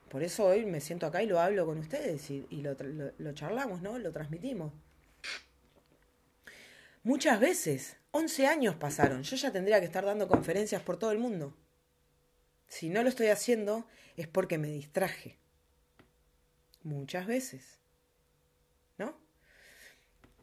Por 0.08 0.22
eso 0.22 0.46
hoy 0.46 0.64
me 0.64 0.80
siento 0.80 1.06
acá 1.06 1.22
y 1.22 1.26
lo 1.26 1.40
hablo 1.40 1.66
con 1.66 1.78
ustedes 1.78 2.30
y, 2.30 2.46
lo, 2.62 3.32
charlamos, 3.34 3.82
¿no? 3.82 3.98
Lo 3.98 4.12
transmitimos. 4.12 4.72
Muchas 7.02 7.38
veces, 7.38 7.96
11 8.12 8.46
años 8.46 8.76
pasaron, 8.76 9.22
yo 9.22 9.36
ya 9.36 9.52
tendría 9.52 9.78
que 9.80 9.86
estar 9.86 10.04
dando 10.04 10.28
conferencias 10.28 10.82
por 10.82 10.98
todo 10.98 11.12
el 11.12 11.18
mundo. 11.18 11.56
Si 12.68 12.88
no 12.88 13.02
lo 13.02 13.08
estoy 13.08 13.28
haciendo 13.28 13.86
es 14.16 14.26
porque 14.26 14.58
me 14.58 14.68
distraje. 14.68 15.38
Muchas 16.82 17.26
veces. 17.26 17.80
¿No? 18.98 19.16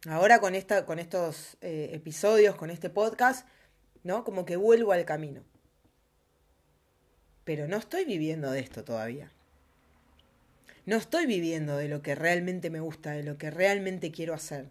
Ahora 0.07 0.39
con, 0.39 0.55
esta, 0.55 0.85
con 0.85 0.99
estos 0.99 1.57
eh, 1.61 1.89
episodios, 1.93 2.55
con 2.55 2.69
este 2.69 2.89
podcast, 2.89 3.47
¿no? 4.03 4.23
Como 4.23 4.45
que 4.45 4.55
vuelvo 4.55 4.91
al 4.91 5.05
camino 5.05 5.43
pero 7.43 7.67
no 7.67 7.77
estoy 7.77 8.05
viviendo 8.05 8.51
de 8.51 8.59
esto 8.59 8.83
todavía. 8.83 9.31
No 10.85 10.97
estoy 10.97 11.25
viviendo 11.25 11.77
de 11.77 11.87
lo 11.87 12.01
que 12.01 12.15
realmente 12.15 12.69
me 12.69 12.79
gusta, 12.79 13.11
de 13.11 13.23
lo 13.23 13.37
que 13.37 13.51
realmente 13.51 14.11
quiero 14.11 14.33
hacer. 14.33 14.69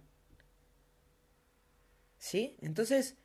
¿Sí? 2.19 2.57
Entonces, 2.61 3.17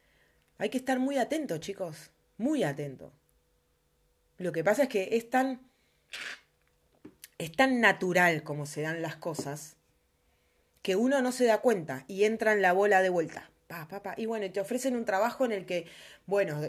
hay 0.58 0.70
que 0.70 0.78
estar 0.78 1.00
muy 1.00 1.18
atento, 1.18 1.58
chicos, 1.58 2.12
muy 2.38 2.64
atento. 2.64 3.12
Lo 4.38 4.52
que 4.52 4.64
pasa 4.64 4.84
es 4.84 4.90
que 4.90 5.10
es 5.18 5.30
tan 5.30 5.68
es 7.38 7.52
tan 7.52 7.80
natural 7.82 8.44
como 8.44 8.66
se 8.66 8.82
dan 8.82 9.02
las 9.02 9.16
cosas 9.16 9.76
que 10.82 10.96
uno 10.96 11.22
no 11.22 11.32
se 11.32 11.46
da 11.46 11.60
cuenta 11.60 12.06
y 12.08 12.24
entra 12.24 12.54
en 12.54 12.62
la 12.62 12.74
bola 12.74 13.02
de 13.02 13.10
vuelta. 13.10 13.52
Pa, 13.67 13.88
pa, 13.88 14.01
pa. 14.01 14.13
Y 14.17 14.25
bueno, 14.25 14.49
te 14.51 14.62
ofrecen 14.62 14.95
un 14.95 15.03
trabajo 15.06 15.43
en 15.45 15.51
el 15.51 15.65
que 15.65 15.88
bueno, 16.27 16.60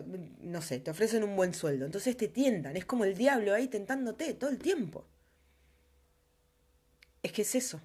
no 0.40 0.62
sé, 0.62 0.78
te 0.78 0.90
ofrecen 0.92 1.24
un 1.24 1.34
buen 1.37 1.52
sueldo, 1.52 1.84
entonces 1.84 2.16
te 2.16 2.28
tientan, 2.28 2.76
es 2.76 2.84
como 2.84 3.04
el 3.04 3.16
diablo 3.16 3.52
ahí 3.52 3.66
tentándote 3.66 4.34
todo 4.34 4.50
el 4.50 4.58
tiempo. 4.58 5.04
Es 7.22 7.32
que 7.32 7.42
es 7.42 7.54
eso, 7.56 7.80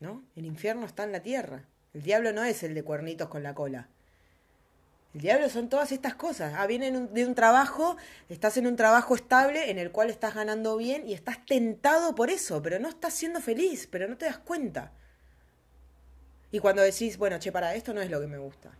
¿no? 0.00 0.24
El 0.34 0.44
infierno 0.46 0.86
está 0.86 1.04
en 1.04 1.12
la 1.12 1.20
tierra. 1.20 1.64
El 1.94 2.02
diablo 2.02 2.32
no 2.32 2.44
es 2.44 2.62
el 2.64 2.74
de 2.74 2.82
cuernitos 2.82 3.28
con 3.28 3.42
la 3.44 3.54
cola. 3.54 3.88
El 5.14 5.20
diablo 5.20 5.48
son 5.48 5.68
todas 5.68 5.92
estas 5.92 6.14
cosas. 6.14 6.54
Ah, 6.56 6.66
vienen 6.66 7.12
de 7.14 7.26
un 7.26 7.34
trabajo, 7.34 7.96
estás 8.28 8.56
en 8.56 8.66
un 8.66 8.76
trabajo 8.76 9.14
estable 9.14 9.70
en 9.70 9.78
el 9.78 9.92
cual 9.92 10.10
estás 10.10 10.34
ganando 10.34 10.76
bien 10.76 11.06
y 11.08 11.14
estás 11.14 11.44
tentado 11.46 12.14
por 12.14 12.30
eso, 12.30 12.60
pero 12.62 12.78
no 12.80 12.88
estás 12.88 13.14
siendo 13.14 13.40
feliz, 13.40 13.88
pero 13.90 14.08
no 14.08 14.16
te 14.16 14.26
das 14.26 14.38
cuenta. 14.38 14.92
Y 16.52 16.58
cuando 16.58 16.82
decís, 16.82 17.16
bueno, 17.16 17.38
che, 17.38 17.52
para 17.52 17.74
esto 17.74 17.94
no 17.94 18.00
es 18.00 18.10
lo 18.10 18.20
que 18.20 18.26
me 18.26 18.38
gusta 18.38 18.72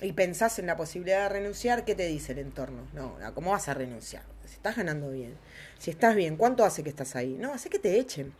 y 0.00 0.12
pensás 0.12 0.58
en 0.58 0.66
la 0.66 0.76
posibilidad 0.76 1.24
de 1.24 1.28
renunciar, 1.28 1.84
¿qué 1.84 1.94
te 1.94 2.06
dice 2.06 2.32
el 2.32 2.38
entorno? 2.38 2.86
No, 2.92 3.16
¿cómo 3.34 3.50
vas 3.50 3.68
a 3.68 3.74
renunciar? 3.74 4.22
Si 4.44 4.54
estás 4.54 4.76
ganando 4.76 5.10
bien, 5.10 5.36
si 5.78 5.90
estás 5.90 6.14
bien, 6.14 6.36
¿cuánto 6.36 6.64
hace 6.64 6.82
que 6.82 6.90
estás 6.90 7.16
ahí? 7.16 7.36
No, 7.38 7.52
hace 7.52 7.68
que 7.68 7.78
te 7.78 7.98
echen. 7.98 8.32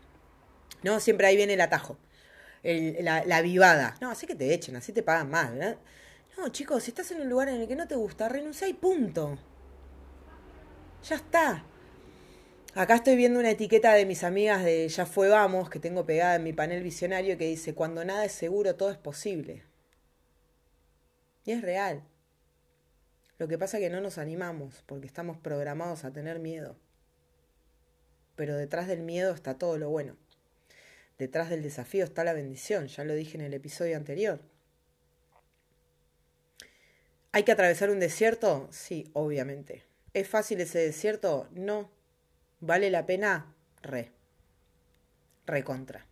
No, 0.82 1.00
siempre 1.00 1.26
ahí 1.26 1.36
viene 1.36 1.54
el 1.54 1.60
atajo, 1.60 1.98
la, 2.62 3.24
la 3.24 3.42
vivada. 3.42 3.96
No, 4.00 4.10
hace 4.10 4.26
que 4.26 4.36
te 4.36 4.54
echen, 4.54 4.76
así 4.76 4.92
te 4.92 5.02
pagan 5.02 5.30
más, 5.30 5.52
¿verdad? 5.52 5.76
No, 6.36 6.48
chicos, 6.50 6.84
si 6.84 6.90
estás 6.92 7.10
en 7.10 7.22
un 7.22 7.28
lugar 7.28 7.48
en 7.48 7.60
el 7.60 7.68
que 7.68 7.74
no 7.74 7.88
te 7.88 7.96
gusta, 7.96 8.28
renuncia 8.28 8.68
y 8.68 8.74
punto. 8.74 9.36
Ya 11.08 11.16
está. 11.16 11.64
Acá 12.74 12.96
estoy 12.96 13.16
viendo 13.16 13.40
una 13.40 13.50
etiqueta 13.50 13.94
de 13.94 14.06
mis 14.06 14.22
amigas 14.22 14.62
de 14.62 14.88
Ya 14.88 15.06
fue 15.06 15.28
vamos, 15.28 15.70
que 15.70 15.80
tengo 15.80 16.04
pegada 16.06 16.36
en 16.36 16.44
mi 16.44 16.52
panel 16.52 16.82
visionario, 16.82 17.38
que 17.38 17.46
dice, 17.46 17.74
cuando 17.74 18.04
nada 18.04 18.24
es 18.24 18.32
seguro, 18.32 18.76
todo 18.76 18.90
es 18.90 18.98
posible. 18.98 19.64
Y 21.44 21.52
es 21.52 21.62
real. 21.62 22.04
Lo 23.38 23.48
que 23.48 23.56
pasa 23.56 23.78
es 23.78 23.84
que 23.84 23.90
no 23.90 24.00
nos 24.00 24.18
animamos 24.18 24.82
porque 24.86 25.06
estamos 25.06 25.38
programados 25.38 26.04
a 26.04 26.12
tener 26.12 26.38
miedo. 26.40 26.76
Pero 28.36 28.56
detrás 28.56 28.86
del 28.86 29.00
miedo 29.00 29.32
está 29.32 29.54
todo 29.54 29.78
lo 29.78 29.88
bueno. 29.88 30.16
Detrás 31.18 31.50
del 31.50 31.62
desafío 31.62 32.04
está 32.04 32.22
la 32.22 32.32
bendición, 32.32 32.86
ya 32.86 33.02
lo 33.02 33.14
dije 33.14 33.36
en 33.36 33.44
el 33.44 33.54
episodio 33.54 33.96
anterior. 33.96 34.40
¿Hay 37.32 37.42
que 37.42 37.52
atravesar 37.52 37.90
un 37.90 37.98
desierto? 37.98 38.68
Sí, 38.70 39.10
obviamente. 39.14 39.84
¿Es 40.14 40.28
fácil 40.28 40.60
ese 40.60 40.78
desierto? 40.78 41.48
No. 41.52 41.90
¿Vale 42.60 42.90
la 42.90 43.06
pena? 43.06 43.54
Re. 43.82 44.12
Recontra. 45.46 46.06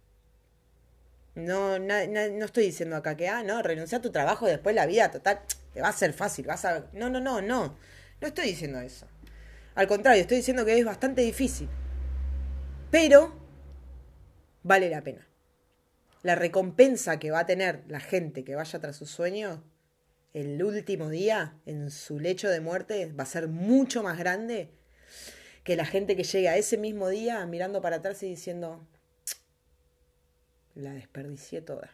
No, 1.35 1.79
no, 1.79 1.95
estoy 1.95 2.65
diciendo 2.65 2.97
acá 2.97 3.17
que, 3.17 3.29
ah, 3.29 3.43
no, 3.43 3.63
renuncia 3.63 3.99
a 3.99 4.03
tu 4.03 4.11
trabajo 4.11 4.47
después 4.47 4.75
la 4.75 4.87
vida 4.87 5.11
total, 5.11 5.41
te 5.75 5.83
va 5.83 5.89
a 5.89 5.93
ser 5.93 6.15
fácil, 6.15 6.47
vas 6.47 6.65
a... 6.65 6.87
No, 6.93 7.11
no, 7.11 7.21
no, 7.21 7.43
no. 7.43 7.77
No 8.21 8.27
estoy 8.27 8.47
diciendo 8.47 8.81
eso. 8.81 9.07
Al 9.75 9.87
contrario, 9.87 10.23
estoy 10.23 10.39
diciendo 10.39 10.65
que 10.65 10.79
es 10.79 10.85
bastante 10.85 11.21
difícil. 11.21 11.69
Pero 12.91 13.39
vale 14.63 14.89
la 14.89 15.03
pena. 15.03 15.27
La 16.23 16.35
recompensa 16.35 17.19
que 17.19 17.31
va 17.31 17.41
a 17.41 17.47
tener 17.47 17.85
la 17.89 18.01
gente 18.01 18.43
que 18.43 18.55
vaya 18.55 18.79
tras 18.79 18.97
su 18.97 19.07
sueño 19.07 19.63
el 20.37 20.63
último 20.63 21.09
día 21.09 21.55
en 21.65 21.91
su 21.91 22.21
lecho 22.21 22.51
de 22.51 22.61
muerte 22.61 23.11
va 23.19 23.23
a 23.23 23.27
ser 23.27 23.49
mucho 23.49 24.03
más 24.03 24.19
grande 24.19 24.71
que 25.67 25.75
la 25.75 25.85
gente 25.85 26.15
que 26.15 26.23
llega 26.23 26.57
ese 26.57 26.79
mismo 26.79 27.09
día 27.09 27.45
mirando 27.45 27.83
para 27.83 27.97
atrás 27.97 28.23
y 28.23 28.29
diciendo, 28.29 28.87
la 30.77 30.93
desperdicié 30.93 31.61
toda. 31.61 31.91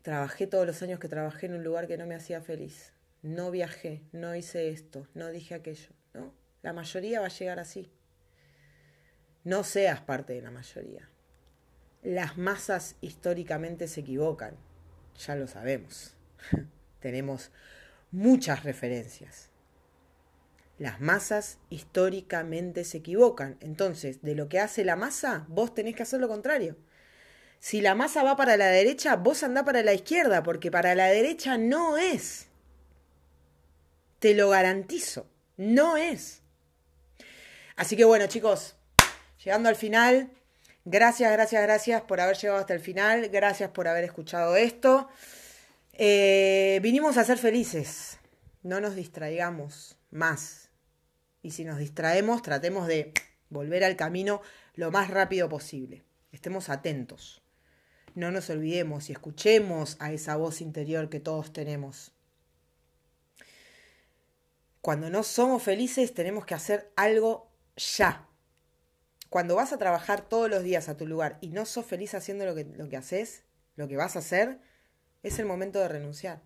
Trabajé 0.00 0.46
todos 0.46 0.66
los 0.66 0.80
años 0.80 0.98
que 0.98 1.08
trabajé 1.10 1.44
en 1.44 1.52
un 1.52 1.64
lugar 1.64 1.86
que 1.86 1.98
no 1.98 2.06
me 2.06 2.14
hacía 2.14 2.40
feliz. 2.40 2.94
No 3.20 3.50
viajé, 3.50 4.00
no 4.10 4.34
hice 4.34 4.70
esto, 4.70 5.06
no 5.12 5.28
dije 5.28 5.54
aquello, 5.54 5.90
¿no? 6.14 6.32
La 6.62 6.72
mayoría 6.72 7.20
va 7.20 7.26
a 7.26 7.28
llegar 7.28 7.58
así. 7.58 7.92
No 9.44 9.64
seas 9.64 10.00
parte 10.00 10.32
de 10.32 10.40
la 10.40 10.50
mayoría. 10.50 11.10
Las 12.02 12.38
masas 12.38 12.96
históricamente 13.02 13.86
se 13.86 14.00
equivocan, 14.00 14.56
ya 15.26 15.36
lo 15.36 15.46
sabemos. 15.46 16.14
Tenemos 17.00 17.50
muchas 18.12 18.64
referencias. 18.64 19.47
Las 20.78 21.00
masas 21.00 21.58
históricamente 21.70 22.84
se 22.84 22.98
equivocan. 22.98 23.56
Entonces, 23.60 24.22
de 24.22 24.34
lo 24.34 24.48
que 24.48 24.60
hace 24.60 24.84
la 24.84 24.94
masa, 24.94 25.44
vos 25.48 25.74
tenés 25.74 25.96
que 25.96 26.04
hacer 26.04 26.20
lo 26.20 26.28
contrario. 26.28 26.76
Si 27.60 27.80
la 27.80 27.96
masa 27.96 28.22
va 28.22 28.36
para 28.36 28.56
la 28.56 28.66
derecha, 28.66 29.16
vos 29.16 29.42
andá 29.42 29.64
para 29.64 29.82
la 29.82 29.92
izquierda, 29.92 30.42
porque 30.44 30.70
para 30.70 30.94
la 30.94 31.06
derecha 31.06 31.58
no 31.58 31.98
es. 31.98 32.46
Te 34.20 34.34
lo 34.34 34.50
garantizo, 34.50 35.26
no 35.56 35.96
es. 35.96 36.42
Así 37.74 37.96
que 37.96 38.04
bueno, 38.04 38.26
chicos, 38.28 38.76
llegando 39.44 39.68
al 39.68 39.76
final, 39.76 40.30
gracias, 40.84 41.32
gracias, 41.32 41.62
gracias 41.62 42.02
por 42.02 42.20
haber 42.20 42.36
llegado 42.36 42.60
hasta 42.60 42.74
el 42.74 42.80
final, 42.80 43.28
gracias 43.28 43.70
por 43.70 43.88
haber 43.88 44.04
escuchado 44.04 44.56
esto. 44.56 45.08
Eh, 45.92 46.78
vinimos 46.82 47.16
a 47.16 47.24
ser 47.24 47.38
felices, 47.38 48.18
no 48.62 48.80
nos 48.80 48.94
distraigamos 48.94 49.96
más. 50.10 50.67
Y 51.48 51.50
si 51.50 51.64
nos 51.64 51.78
distraemos, 51.78 52.42
tratemos 52.42 52.86
de 52.86 53.14
volver 53.48 53.82
al 53.82 53.96
camino 53.96 54.42
lo 54.74 54.90
más 54.90 55.08
rápido 55.08 55.48
posible. 55.48 56.04
Estemos 56.30 56.68
atentos. 56.68 57.40
No 58.14 58.30
nos 58.30 58.50
olvidemos 58.50 59.08
y 59.08 59.12
escuchemos 59.12 59.96
a 59.98 60.12
esa 60.12 60.36
voz 60.36 60.60
interior 60.60 61.08
que 61.08 61.20
todos 61.20 61.54
tenemos. 61.54 62.12
Cuando 64.82 65.08
no 65.08 65.22
somos 65.22 65.62
felices 65.62 66.12
tenemos 66.12 66.44
que 66.44 66.52
hacer 66.52 66.92
algo 66.96 67.50
ya. 67.78 68.28
Cuando 69.30 69.54
vas 69.54 69.72
a 69.72 69.78
trabajar 69.78 70.28
todos 70.28 70.50
los 70.50 70.62
días 70.62 70.90
a 70.90 70.98
tu 70.98 71.06
lugar 71.06 71.38
y 71.40 71.48
no 71.48 71.64
sos 71.64 71.86
feliz 71.86 72.12
haciendo 72.12 72.44
lo 72.44 72.54
que, 72.54 72.64
lo 72.64 72.90
que 72.90 72.98
haces, 72.98 73.44
lo 73.74 73.88
que 73.88 73.96
vas 73.96 74.16
a 74.16 74.18
hacer, 74.18 74.60
es 75.22 75.38
el 75.38 75.46
momento 75.46 75.78
de 75.78 75.88
renunciar. 75.88 76.42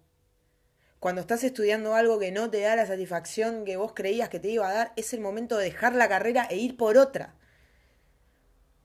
Cuando 1.02 1.20
estás 1.20 1.42
estudiando 1.42 1.96
algo 1.96 2.20
que 2.20 2.30
no 2.30 2.48
te 2.48 2.60
da 2.60 2.76
la 2.76 2.86
satisfacción 2.86 3.64
que 3.64 3.76
vos 3.76 3.92
creías 3.92 4.28
que 4.28 4.38
te 4.38 4.50
iba 4.50 4.68
a 4.68 4.72
dar, 4.72 4.92
es 4.94 5.12
el 5.12 5.18
momento 5.20 5.58
de 5.58 5.64
dejar 5.64 5.96
la 5.96 6.08
carrera 6.08 6.46
e 6.48 6.58
ir 6.58 6.76
por 6.76 6.96
otra. 6.96 7.34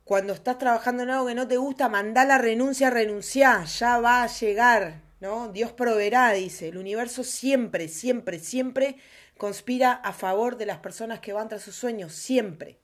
Cuando 0.04 0.34
estás 0.34 0.58
trabajando 0.58 1.04
en 1.04 1.12
algo 1.12 1.28
que 1.28 1.36
no 1.36 1.48
te 1.48 1.58
gusta, 1.58 1.90
mandá 1.90 2.26
la 2.26 2.40
renuncia, 2.40 2.90
renunciá, 2.90 3.64
ya 3.66 4.00
va 4.00 4.24
a 4.24 4.28
llegar, 4.28 5.04
¿no? 5.20 5.50
Dios 5.50 5.74
proveerá, 5.74 6.32
dice. 6.32 6.70
El 6.70 6.80
universo 6.80 7.24
siempre, 7.24 7.88
siempre, 7.88 8.40
siempre 8.40 8.98
conspira 9.38 9.92
a 9.92 10.12
favor 10.12 10.58
de 10.58 10.66
las 10.66 10.80
personas 10.80 11.20
que 11.20 11.34
van 11.34 11.50
tras 11.50 11.62
sus 11.62 11.76
sueños, 11.76 12.14
siempre. 12.14 12.80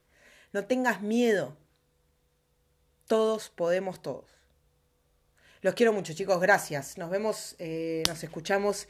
No 0.51 0.67
tengas 0.67 1.01
miedo. 1.01 1.57
Todos 3.07 3.49
podemos 3.49 3.99
todos. 3.99 4.29
Los 5.63 5.73
quiero 5.75 5.93
mucho, 5.93 6.13
chicos. 6.13 6.41
Gracias. 6.41 6.97
Nos 6.97 7.09
vemos, 7.09 7.55
eh, 7.57 8.03
nos 8.07 8.21
escuchamos 8.23 8.89